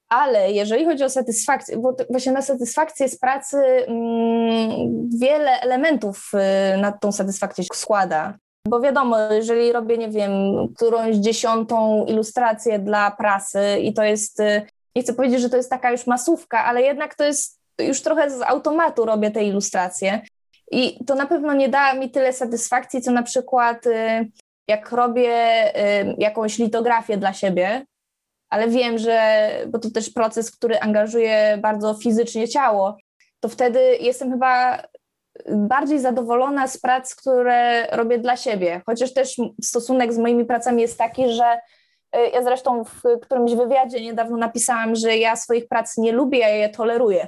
[0.10, 6.32] Ale jeżeli chodzi o satysfakcję, bo właśnie na satysfakcję z pracy mm, wiele elementów
[6.74, 8.38] y, na tą satysfakcję składa.
[8.68, 10.32] Bo wiadomo, jeżeli robię, nie wiem,
[10.76, 14.62] którąś dziesiątą ilustrację dla prasy i to jest y,
[14.96, 18.30] nie chcę powiedzieć, że to jest taka już masówka, ale jednak to jest już trochę
[18.30, 20.22] z automatu robię te ilustracje.
[20.72, 24.32] I to na pewno nie da mi tyle satysfakcji, co na przykład y,
[24.68, 25.32] jak robię
[26.02, 27.86] y, jakąś litografię dla siebie,
[28.50, 32.98] ale wiem, że, bo to też proces, który angażuje bardzo fizycznie ciało,
[33.40, 34.84] to wtedy jestem chyba
[35.50, 38.82] bardziej zadowolona z prac, które robię dla siebie.
[38.86, 41.58] Chociaż też stosunek z moimi pracami jest taki, że
[42.16, 46.50] E, ja zresztą w którymś wywiadzie niedawno napisałam, że ja swoich prac nie lubię, ja
[46.50, 47.28] je toleruję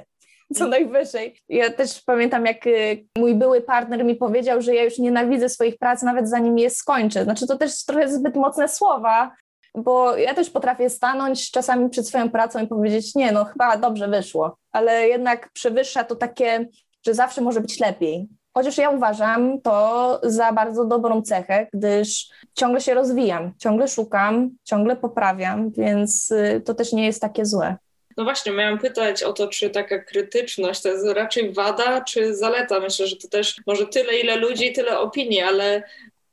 [0.54, 1.40] co najwyżej.
[1.48, 2.70] Ja też pamiętam, jak e,
[3.18, 7.24] mój były partner mi powiedział, że ja już nienawidzę swoich prac, nawet zanim je skończę.
[7.24, 9.32] Znaczy, to też trochę zbyt mocne słowa,
[9.74, 14.08] bo ja też potrafię stanąć czasami przed swoją pracą i powiedzieć, nie, no chyba dobrze
[14.08, 16.68] wyszło, ale jednak przewyższa to takie,
[17.06, 18.28] że zawsze może być lepiej.
[18.54, 24.96] Chociaż ja uważam to za bardzo dobrą cechę, gdyż ciągle się rozwijam, ciągle szukam, ciągle
[24.96, 27.76] poprawiam, więc y, to też nie jest takie złe.
[28.18, 32.80] No właśnie, miałam pytać o to, czy taka krytyczność to jest raczej wada, czy zaleta.
[32.80, 35.82] Myślę, że to też może tyle, ile ludzi, tyle opinii, ale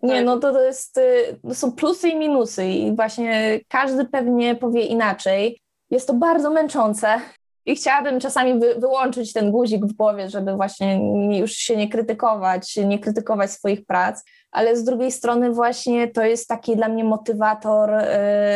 [0.01, 4.55] nie, no to, to, jest, y, to są plusy i minusy i właśnie każdy pewnie
[4.55, 5.61] powie inaczej.
[5.89, 7.21] Jest to bardzo męczące,
[7.65, 10.99] i chciałabym czasami wy, wyłączyć ten guzik w głowie, żeby właśnie
[11.39, 16.47] już się nie krytykować, nie krytykować swoich prac, ale z drugiej strony właśnie to jest
[16.47, 18.05] taki dla mnie motywator y,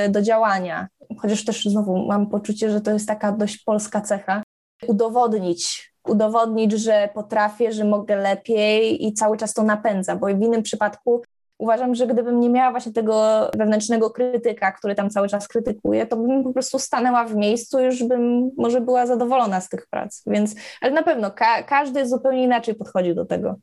[0.09, 0.87] do działania.
[1.17, 4.43] Chociaż też znowu mam poczucie, że to jest taka dość polska cecha.
[4.87, 10.63] Udowodnić, udowodnić, że potrafię, że mogę lepiej i cały czas to napędza, bo w innym
[10.63, 11.21] przypadku
[11.57, 16.17] uważam, że gdybym nie miała właśnie tego wewnętrznego krytyka, który tam cały czas krytykuje, to
[16.17, 20.23] bym po prostu stanęła w miejscu już bym może była zadowolona z tych prac.
[20.27, 23.55] Więc, ale na pewno ka każdy zupełnie inaczej podchodzi do tego.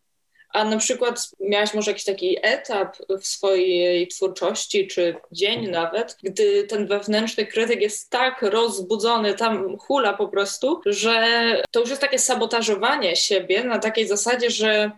[0.57, 6.65] A na przykład miałaś może jakiś taki etap w swojej twórczości, czy dzień nawet, gdy
[6.65, 11.27] ten wewnętrzny krytyk jest tak rozbudzony, tam hula po prostu, że
[11.71, 14.91] to już jest takie sabotażowanie siebie na takiej zasadzie, że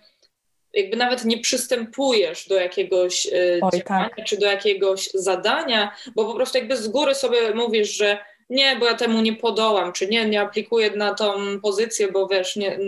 [0.73, 3.31] jakby nawet nie przystępujesz do jakiegoś e,
[3.63, 4.25] Oj, działania tak.
[4.25, 8.19] czy do jakiegoś zadania, bo po prostu jakby z góry sobie mówisz, że
[8.51, 12.57] nie, bo ja temu nie podołam, czy nie, nie aplikuję na tą pozycję, bo wiesz,
[12.57, 12.79] nie,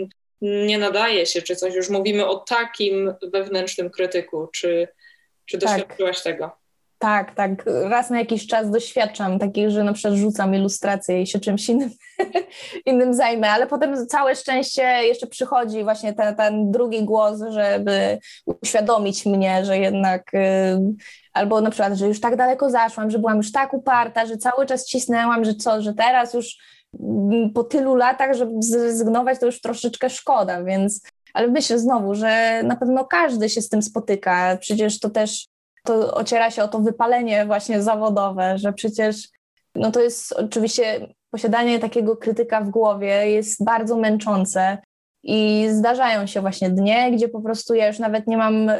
[0.41, 1.75] nie nadaje się, czy coś.
[1.75, 4.47] Już mówimy o takim wewnętrznym krytyku.
[4.53, 4.87] Czy,
[5.45, 5.69] czy tak.
[5.69, 6.33] doświadczyłaś tak.
[6.33, 6.61] tego?
[7.01, 7.65] Tak, tak.
[7.65, 11.89] Raz na jakiś czas doświadczam takich, że na przykład rzucam ilustrację i się czymś innym,
[12.85, 18.19] innym zajmę, ale potem całe szczęście jeszcze przychodzi właśnie ten, ten drugi głos, żeby
[18.61, 20.31] uświadomić mnie, że jednak
[21.33, 24.65] albo na przykład, że już tak daleko zaszłam, że byłam już tak uparta, że cały
[24.65, 26.57] czas cisnęłam, że co, że teraz już
[27.53, 31.01] po tylu latach, żeby zrezygnować, to już troszeczkę szkoda, więc
[31.33, 34.57] ale myślę znowu, że na pewno każdy się z tym spotyka.
[34.57, 35.47] Przecież to też
[35.83, 39.27] to ociera się o to wypalenie właśnie zawodowe, że przecież
[39.75, 44.77] no to jest oczywiście posiadanie takiego krytyka w głowie jest bardzo męczące.
[45.23, 48.75] I zdarzają się właśnie dnie, gdzie po prostu ja już nawet nie mam y,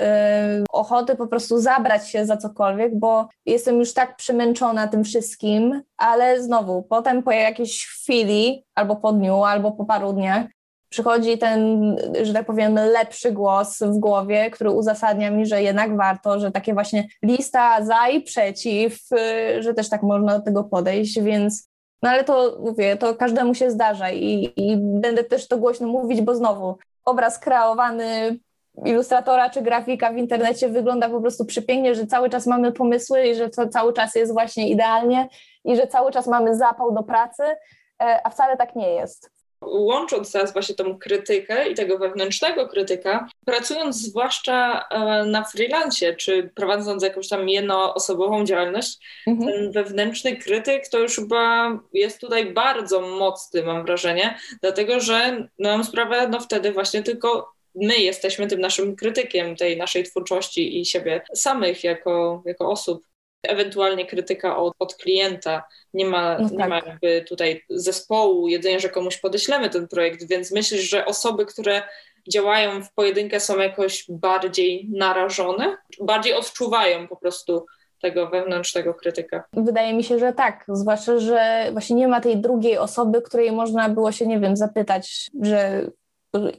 [0.69, 6.43] ochoty po prostu zabrać się za cokolwiek, bo jestem już tak przemęczona tym wszystkim, ale
[6.43, 10.45] znowu, potem po jakiejś chwili, albo po dniu, albo po paru dniach,
[10.89, 16.39] przychodzi ten, że tak powiem, lepszy głos w głowie, który uzasadnia mi, że jednak warto,
[16.39, 21.21] że takie właśnie lista za i przeciw, y, że też tak można do tego podejść,
[21.21, 21.70] więc
[22.01, 26.21] no ale to mówię, to każdemu się zdarza i, i będę też to głośno mówić,
[26.21, 28.39] bo znowu obraz kreowany
[28.85, 33.35] ilustratora czy grafika w internecie wygląda po prostu przepięknie, że cały czas mamy pomysły i
[33.35, 35.29] że to cały czas jest właśnie idealnie
[35.63, 40.31] i że cały czas mamy zapał do pracy, e, a wcale tak nie jest łącząc
[40.31, 47.03] teraz właśnie tą krytykę i tego wewnętrznego krytyka, pracując zwłaszcza e, na freelancie, czy prowadząc
[47.03, 48.97] jakąś tam jednoosobową działalność,
[49.27, 49.51] mhm.
[49.51, 55.69] ten wewnętrzny krytyk to już chyba jest tutaj bardzo mocny, mam wrażenie, dlatego że no,
[55.69, 60.85] mam sprawę, no wtedy właśnie tylko my jesteśmy tym naszym krytykiem tej naszej twórczości i
[60.85, 63.10] siebie samych jako, jako osób
[63.43, 65.63] ewentualnie krytyka od, od klienta.
[65.93, 66.57] Nie ma, no tak.
[66.57, 71.45] nie ma jakby tutaj zespołu, jedzenia, że komuś podeślemy ten projekt, więc myślisz, że osoby,
[71.45, 71.81] które
[72.29, 77.65] działają w pojedynkę są jakoś bardziej narażone, bardziej odczuwają po prostu
[78.01, 79.43] tego wewnętrznego krytyka.
[79.53, 83.89] Wydaje mi się, że tak, zwłaszcza, że właśnie nie ma tej drugiej osoby, której można
[83.89, 85.87] było się, nie wiem, zapytać, że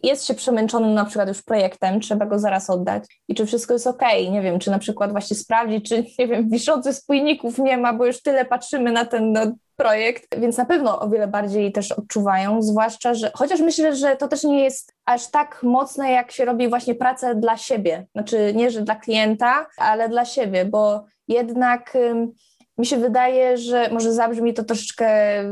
[0.03, 3.87] jest się przemęczonym na przykład już projektem, trzeba go zaraz oddać i czy wszystko jest
[3.87, 7.93] ok, nie wiem, czy na przykład właśnie sprawdzić, czy nie wiem, wiszących spójników nie ma,
[7.93, 9.41] bo już tyle patrzymy na ten no,
[9.77, 14.29] projekt, więc na pewno o wiele bardziej też odczuwają, zwłaszcza, że chociaż myślę, że to
[14.29, 18.71] też nie jest aż tak mocne, jak się robi właśnie pracę dla siebie, znaczy nie,
[18.71, 21.97] że dla klienta, ale dla siebie, bo jednak
[22.79, 25.47] mi się wydaje, że może zabrzmi to troszeczkę y,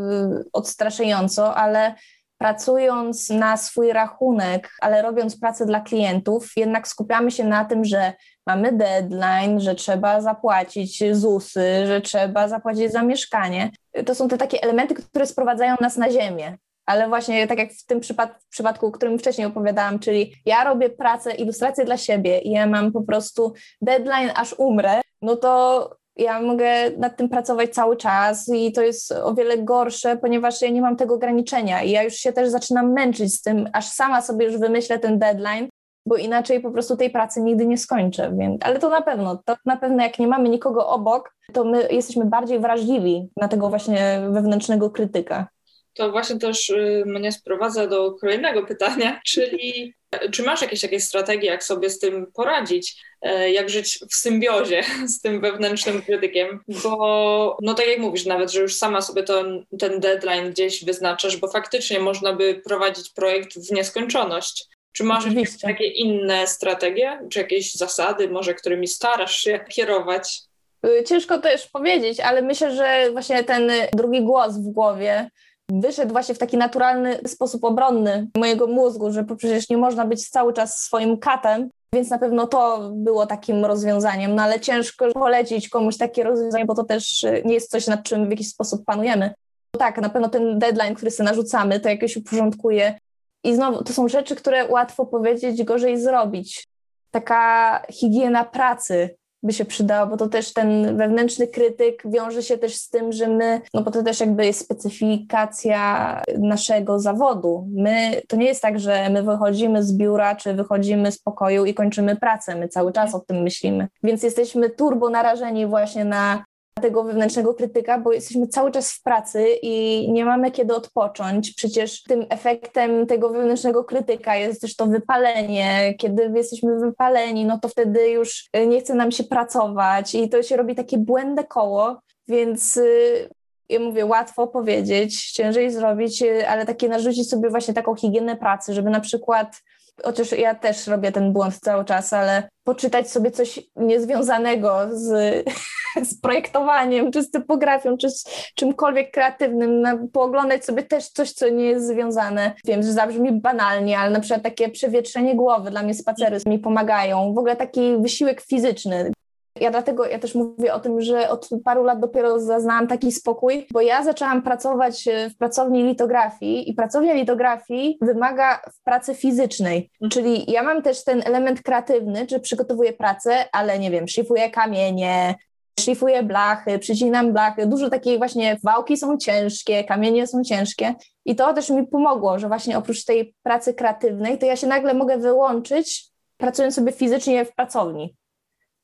[0.52, 1.94] odstraszająco, ale
[2.40, 8.12] pracując na swój rachunek, ale robiąc pracę dla klientów, jednak skupiamy się na tym, że
[8.46, 13.70] mamy deadline, że trzeba zapłacić ZUSy, że trzeba zapłacić za mieszkanie.
[14.06, 16.58] To są te takie elementy, które sprowadzają nas na ziemię.
[16.86, 20.64] Ale właśnie tak jak w tym przypad w przypadku, o którym wcześniej opowiadałam, czyli ja
[20.64, 26.00] robię pracę, ilustrację dla siebie i ja mam po prostu deadline, aż umrę, no to
[26.20, 30.70] ja mogę nad tym pracować cały czas i to jest o wiele gorsze, ponieważ ja
[30.70, 34.22] nie mam tego ograniczenia i ja już się też zaczynam męczyć z tym, aż sama
[34.22, 35.68] sobie już wymyślę ten deadline,
[36.06, 38.32] bo inaczej po prostu tej pracy nigdy nie skończę.
[38.38, 41.88] Więc, ale to na pewno, to na pewno jak nie mamy nikogo obok, to my
[41.90, 45.48] jesteśmy bardziej wrażliwi na tego właśnie wewnętrznego krytyka.
[45.94, 49.94] To właśnie też y, mnie sprowadza do kolejnego pytania, czyli
[50.32, 53.02] czy masz jakieś takie strategie, jak sobie z tym poradzić?
[53.22, 56.60] E, jak żyć w symbiozie z tym wewnętrznym krytykiem?
[56.82, 61.36] Bo, no tak jak mówisz, nawet, że już sama sobie ten, ten deadline gdzieś wyznaczasz,
[61.36, 64.64] bo faktycznie można by prowadzić projekt w nieskończoność.
[64.92, 70.40] Czy masz jakieś takie inne strategie, czy jakieś zasady, może którymi starasz się kierować?
[70.86, 75.30] Y, ciężko też powiedzieć, ale myślę, że właśnie ten drugi głos w głowie
[75.72, 80.52] wyszedł właśnie w taki naturalny sposób obronny mojego mózgu, że przecież nie można być cały
[80.52, 85.96] czas swoim katem, więc na pewno to było takim rozwiązaniem, no ale ciężko polecić komuś
[85.96, 89.34] takie rozwiązanie, bo to też nie jest coś, nad czym w jakiś sposób panujemy.
[89.78, 92.98] Tak, na pewno ten deadline, który sobie narzucamy, to jakoś uporządkuje.
[93.44, 96.68] I znowu, to są rzeczy, które łatwo powiedzieć, gorzej zrobić.
[97.10, 102.76] Taka higiena pracy, by się przydało, bo to też ten wewnętrzny krytyk wiąże się też
[102.76, 107.68] z tym, że my, no bo to też jakby jest specyfikacja naszego zawodu.
[107.76, 111.74] My, to nie jest tak, że my wychodzimy z biura, czy wychodzimy z pokoju i
[111.74, 113.88] kończymy pracę, my cały czas o tym myślimy.
[114.02, 116.44] Więc jesteśmy turbo narażeni właśnie na
[116.82, 121.54] tego wewnętrznego krytyka, bo jesteśmy cały czas w pracy i nie mamy kiedy odpocząć.
[121.54, 125.94] Przecież tym efektem tego wewnętrznego krytyka jest też to wypalenie.
[125.98, 130.56] Kiedy jesteśmy wypaleni, no to wtedy już nie chce nam się pracować i to się
[130.56, 133.28] robi takie błędne koło, więc y,
[133.68, 138.74] ja mówię, łatwo powiedzieć, ciężej zrobić, y, ale takie narzucić sobie właśnie taką higienę pracy,
[138.74, 139.62] żeby na przykład
[140.04, 145.12] chociaż ja też robię ten błąd cały czas, ale poczytać sobie coś niezwiązanego z,
[146.10, 151.64] z projektowaniem, czy z typografią, czy z czymkolwiek kreatywnym, pooglądać sobie też coś, co nie
[151.64, 152.52] jest związane.
[152.64, 157.34] Wiem, że zabrzmi banalnie, ale na przykład takie przewietrzenie głowy, dla mnie spacery mi pomagają.
[157.34, 159.12] W ogóle taki wysiłek fizyczny.
[159.60, 163.66] Ja dlatego ja też mówię o tym, że od paru lat dopiero zaznałam taki spokój,
[163.72, 169.90] bo ja zaczęłam pracować e, w pracowni litografii i pracownia litografii wymaga w pracy fizycznej.
[169.92, 170.10] Mhm.
[170.10, 175.34] Czyli ja mam też ten element kreatywny, że przygotowuję pracę, ale nie wiem, szlifuję kamienie,
[175.80, 177.66] szlifuję blachy, przycinam blachy.
[177.66, 180.94] Dużo takiej właśnie wałki są ciężkie, kamienie są ciężkie.
[181.24, 184.94] I to też mi pomogło, że właśnie oprócz tej pracy kreatywnej, to ja się nagle
[184.94, 186.04] mogę wyłączyć,
[186.36, 188.16] pracując sobie fizycznie w pracowni.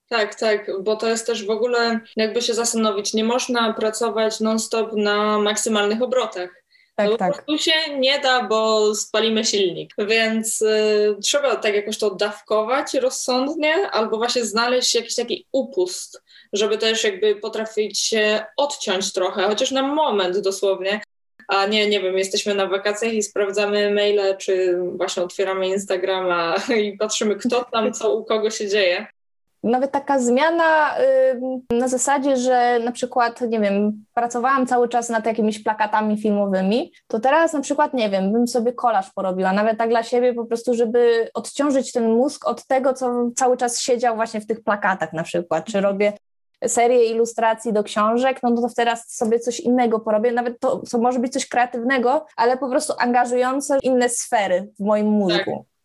[0.09, 4.93] Tak, tak, bo to jest też w ogóle, jakby się zastanowić, nie można pracować non-stop
[4.93, 6.63] na maksymalnych obrotach.
[6.97, 7.33] Tak, no, tak.
[7.33, 9.95] Prostu się nie da, bo spalimy silnik.
[9.99, 16.79] Więc y, trzeba tak jakoś to dawkować rozsądnie, albo właśnie znaleźć jakiś taki upust, żeby
[16.79, 21.01] też jakby potrafić się odciąć trochę, chociaż na moment dosłownie.
[21.49, 26.97] A nie, nie wiem, jesteśmy na wakacjach i sprawdzamy maile, czy właśnie otwieramy Instagrama i
[26.97, 29.07] patrzymy, kto tam, co u kogo się dzieje
[29.63, 30.95] nawet taka zmiana
[31.71, 37.21] na zasadzie, że na przykład, nie wiem, pracowałam cały czas nad jakimiś plakatami filmowymi, to
[37.21, 40.75] teraz na przykład, nie wiem, bym sobie kolaż porobiła, nawet tak dla siebie po prostu,
[40.75, 45.23] żeby odciążyć ten mózg od tego, co cały czas siedział właśnie w tych plakatach na
[45.23, 46.13] przykład, czy robię
[46.67, 51.19] serię ilustracji do książek, no to teraz sobie coś innego porobię, nawet to, to może
[51.19, 55.57] być coś kreatywnego, ale po prostu angażujące inne sfery w moim mózgu.
[55.57, 55.76] Tak.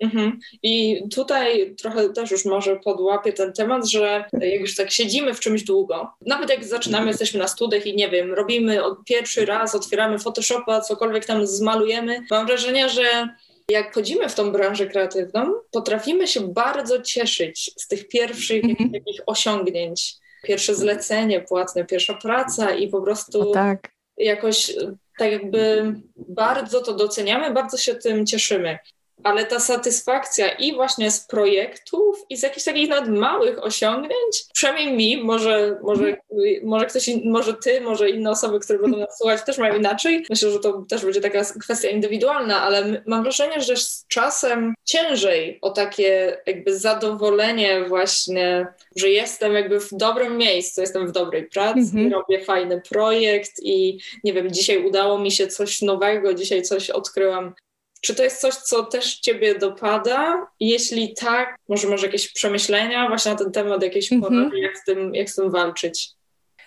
[0.00, 0.38] Mhm.
[0.62, 5.40] I tutaj trochę też już może podłapię ten temat, że jak już tak siedzimy w
[5.40, 9.74] czymś długo, nawet jak zaczynamy, jesteśmy na studiach i nie wiem, robimy od pierwszy raz,
[9.74, 13.28] otwieramy Photoshopa, cokolwiek tam zmalujemy, mam wrażenie, że
[13.70, 18.90] jak wchodzimy w tą branżę kreatywną, potrafimy się bardzo cieszyć z tych pierwszych mhm.
[19.26, 20.14] osiągnięć.
[20.42, 23.88] Pierwsze zlecenie płatne, pierwsza praca i po prostu tak.
[24.16, 24.72] jakoś
[25.18, 28.78] tak jakby bardzo to doceniamy, bardzo się tym cieszymy
[29.24, 34.92] ale ta satysfakcja i właśnie z projektów i z jakichś takich nawet małych osiągnięć, przynajmniej
[34.92, 36.16] mi, może, może,
[36.62, 40.24] może ktoś, może ty, może inne osoby, które będą nas słuchać też mają inaczej.
[40.30, 45.58] Myślę, że to też będzie taka kwestia indywidualna, ale mam wrażenie, że z czasem ciężej
[45.62, 48.66] o takie jakby zadowolenie właśnie,
[48.96, 52.12] że jestem jakby w dobrym miejscu, jestem w dobrej pracy, mhm.
[52.12, 57.54] robię fajny projekt i nie wiem, dzisiaj udało mi się coś nowego, dzisiaj coś odkryłam
[58.00, 60.46] czy to jest coś, co też Ciebie dopada?
[60.60, 64.28] Jeśli tak, może masz jakieś przemyślenia właśnie na ten temat, jakieś mm -hmm.
[64.28, 66.18] porady, jak z, tym, jak z tym walczyć?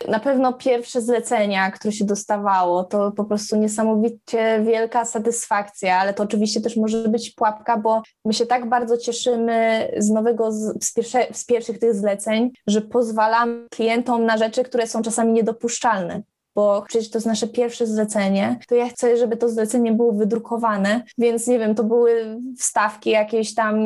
[0.08, 6.24] Na pewno pierwsze zlecenia, które się dostawało, to po prostu niesamowicie wielka satysfakcja, ale to
[6.24, 11.28] oczywiście też może być pułapka, bo my się tak bardzo cieszymy z nowego, z, pierwsze,
[11.32, 16.22] z pierwszych tych zleceń, że pozwalamy klientom na rzeczy, które są czasami niedopuszczalne
[16.56, 21.04] bo przecież to jest nasze pierwsze zlecenie, to ja chcę, żeby to zlecenie było wydrukowane,
[21.18, 23.80] więc nie wiem, to były wstawki jakieś tam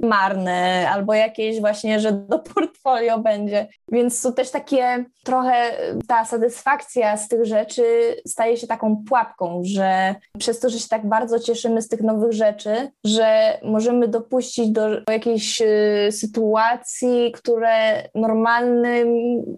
[0.00, 3.68] marne, albo jakieś właśnie, że do portfolio będzie.
[3.92, 5.70] Więc to też takie trochę
[6.08, 7.82] ta satysfakcja z tych rzeczy
[8.26, 12.32] staje się taką pułapką, że przez to, że się tak bardzo cieszymy z tych nowych
[12.32, 19.08] rzeczy, że możemy dopuścić do jakiejś y, sytuacji, które w normalnym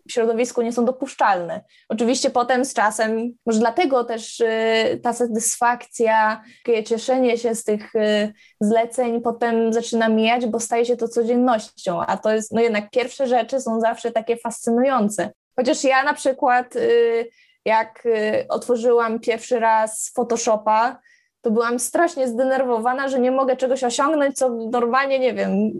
[0.08, 1.64] środowisku nie są dopuszczalne.
[1.88, 7.94] Oczywiście potem z czasem, może dlatego też y, ta satysfakcja, takie cieszenie się z tych
[7.94, 12.90] y, zleceń potem zaczyna mijać, bo staje się to codziennością, a to jest, no jednak
[12.90, 15.30] pierwsze rzeczy są zawsze takie fascynujące.
[15.56, 17.28] Chociaż ja na przykład y,
[17.64, 18.08] jak
[18.48, 21.00] otworzyłam pierwszy raz Photoshopa,
[21.40, 25.70] to byłam strasznie zdenerwowana, że nie mogę czegoś osiągnąć, co normalnie, nie wiem,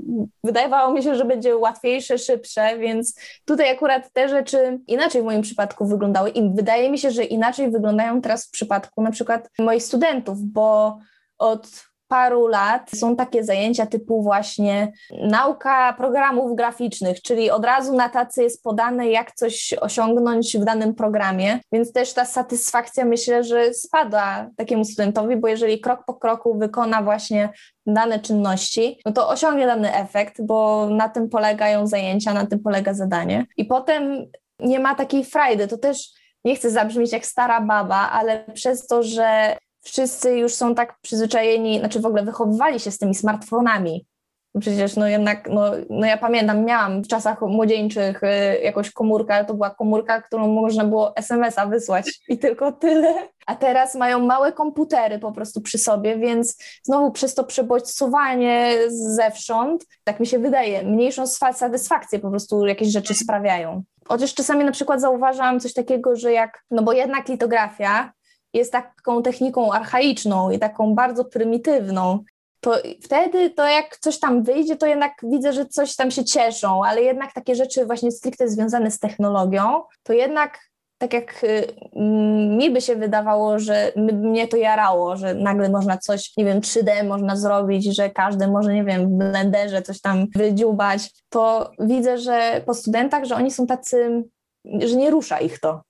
[0.45, 5.43] wydawało mi się, że będzie łatwiejsze, szybsze, więc tutaj akurat te rzeczy inaczej w moim
[5.43, 9.83] przypadku wyglądały i wydaje mi się, że inaczej wyglądają teraz w przypadku na przykład moich
[9.83, 10.99] studentów, bo
[11.39, 14.93] od paru lat są takie zajęcia typu właśnie
[15.23, 20.95] nauka programów graficznych, czyli od razu na tacy jest podane, jak coś osiągnąć w danym
[20.95, 26.59] programie, więc też ta satysfakcja myślę, że spada takiemu studentowi, bo jeżeli krok po kroku
[26.59, 27.49] wykona właśnie
[27.87, 32.95] dane czynności, no to osiągnie dany efekt, bo na tym polegają zajęcia, na tym polega
[32.95, 33.47] zadanie.
[33.57, 34.27] I potem
[34.61, 35.69] nie ma takiej frajdy.
[35.69, 36.11] To też
[36.45, 41.79] nie chcę zabrzmieć jak stara baba, ale przez to, że wszyscy już są tak przyzwyczajeni,
[41.79, 44.07] znaczy w ogóle wychowywali się z tymi smartfonami.
[44.61, 49.45] Przecież no jednak, no, no ja pamiętam, miałam w czasach młodzieńczych y, jakąś komórkę, ale
[49.45, 53.29] to była komórka, którą można było SMS-a wysłać i tylko tyle.
[53.47, 59.87] A teraz mają małe komputery po prostu przy sobie, więc znowu przez to przebodźcowanie zewsząd,
[60.05, 63.83] tak mi się wydaje, mniejszą satysfakcję po prostu jakieś rzeczy sprawiają.
[64.09, 68.13] Chociaż czasami na przykład zauważam coś takiego, że jak, no bo jednak litografia
[68.55, 72.25] jest taką techniką archaiczną i taką bardzo prymitywną,
[72.61, 76.85] to wtedy to jak coś tam wyjdzie, to jednak widzę, że coś tam się cieszą,
[76.85, 81.67] ale jednak takie rzeczy właśnie stricte związane z technologią, to jednak tak jak y,
[82.57, 87.09] mi by się wydawało, że mnie to jarało, że nagle można coś, nie wiem, 3D
[87.09, 92.63] można zrobić, że każdy może, nie wiem, w blenderze coś tam wydziubać, to widzę, że
[92.67, 94.25] po studentach, że oni są tacy,
[94.65, 95.81] że nie rusza ich to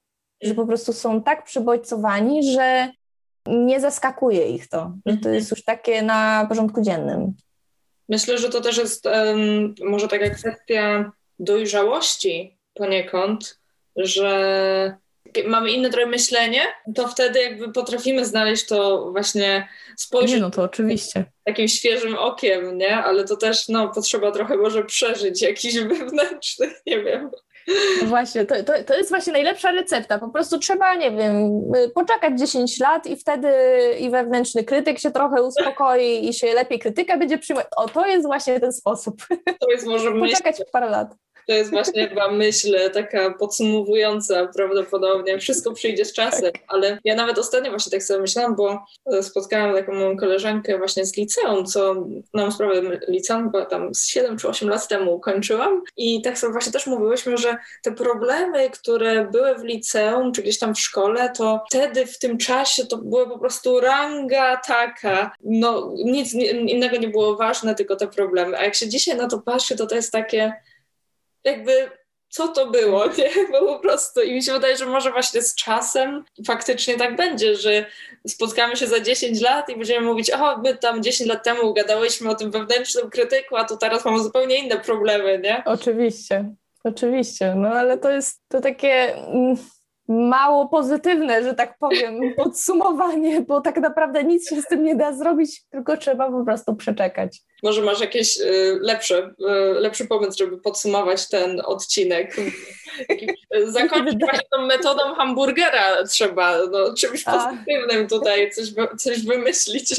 [0.43, 2.91] że po prostu są tak przybodźcowani, że
[3.47, 7.33] nie zaskakuje ich to, że to jest już takie na porządku dziennym.
[8.09, 13.59] Myślę, że to też jest um, może taka kwestia dojrzałości poniekąd,
[13.97, 14.99] że
[15.47, 16.61] mamy inne trochę myślenie,
[16.95, 20.41] to wtedy jakby potrafimy znaleźć to właśnie spojrzeć.
[20.41, 21.25] No to oczywiście.
[21.45, 22.97] Takim świeżym okiem, nie?
[22.97, 27.31] Ale to też no, potrzeba trochę może przeżyć jakiś wewnętrzny, nie wiem,
[28.02, 30.18] no właśnie, to, to, to jest właśnie najlepsza recepta.
[30.18, 31.62] Po prostu trzeba, nie wiem,
[31.94, 33.48] poczekać 10 lat i wtedy
[33.98, 37.68] i wewnętrzny krytyk się trochę uspokoi i się lepiej krytyka będzie przyjmować.
[37.76, 39.14] O, to jest właśnie ten sposób.
[39.60, 41.14] To jest może Poczekać myśl, parę lat.
[41.51, 45.39] To jest właśnie chyba myśl taka podsumowująca prawdopodobnie.
[45.39, 46.62] Wszystko przyjdzie z czasem, tak.
[46.68, 48.85] ale ja nawet ostatnio właśnie tak sobie myślałam, bo
[49.22, 54.39] spotkałam taką moją koleżankę właśnie z liceum, co mam sprawę liceum, bo tam z 7
[54.39, 59.24] czy 8 lat temu kończyłam i tak sobie właśnie też mówiłyśmy, że te problemy, które
[59.24, 63.27] były w liceum, czy gdzieś tam w szkole, to wtedy w tym czasie to była
[63.27, 68.59] po prostu ranga taka, no nic innego nie było ważne, tylko te problemy.
[68.59, 70.52] A jak się dzisiaj na to patrzy, to to jest takie
[71.45, 71.91] jakby
[72.31, 73.31] co to było, nie?
[73.53, 77.57] Bo po prostu i mi się wydaje, że może właśnie z czasem faktycznie tak będzie,
[77.57, 77.87] że
[78.29, 82.31] spotkamy się za 10 lat i będziemy mówić, o, my tam 10 lat temu gadałyśmy
[82.31, 85.62] o tym wewnętrznym krytyku, a tu teraz mamy zupełnie inne problemy, nie?
[85.67, 86.55] Oczywiście,
[86.85, 89.17] oczywiście, no ale to jest to takie...
[90.12, 95.12] Mało pozytywne, że tak powiem, podsumowanie, bo tak naprawdę nic się z tym nie da
[95.12, 97.39] zrobić, tylko trzeba po prostu przeczekać.
[97.62, 99.35] Może masz jakiś y, lepszy,
[99.74, 102.37] lepszy pomysł, żeby podsumować ten odcinek.
[103.57, 109.95] Y, zakończyć właśnie tą metodą hamburgera trzeba, no, czymś pozytywnym tutaj, coś, coś wymyślić.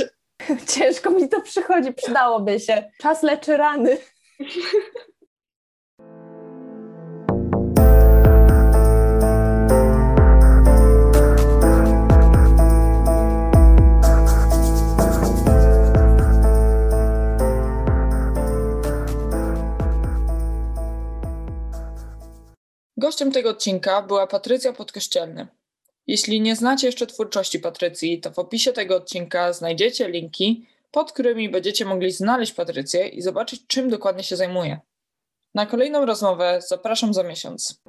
[0.76, 2.92] Ciężko mi to przychodzi, przydałoby się.
[3.02, 3.98] Czas leczy rany.
[23.02, 25.48] Gościem tego odcinka była Patrycja Podkościelny.
[26.08, 31.50] Jeśli nie znacie jeszcze twórczości Patrycji, to w opisie tego odcinka znajdziecie linki, pod którymi
[31.50, 34.80] będziecie mogli znaleźć Patrycję i zobaczyć, czym dokładnie się zajmuje.
[35.56, 37.82] Na kolejną rozmowę zapraszam za miesiąc.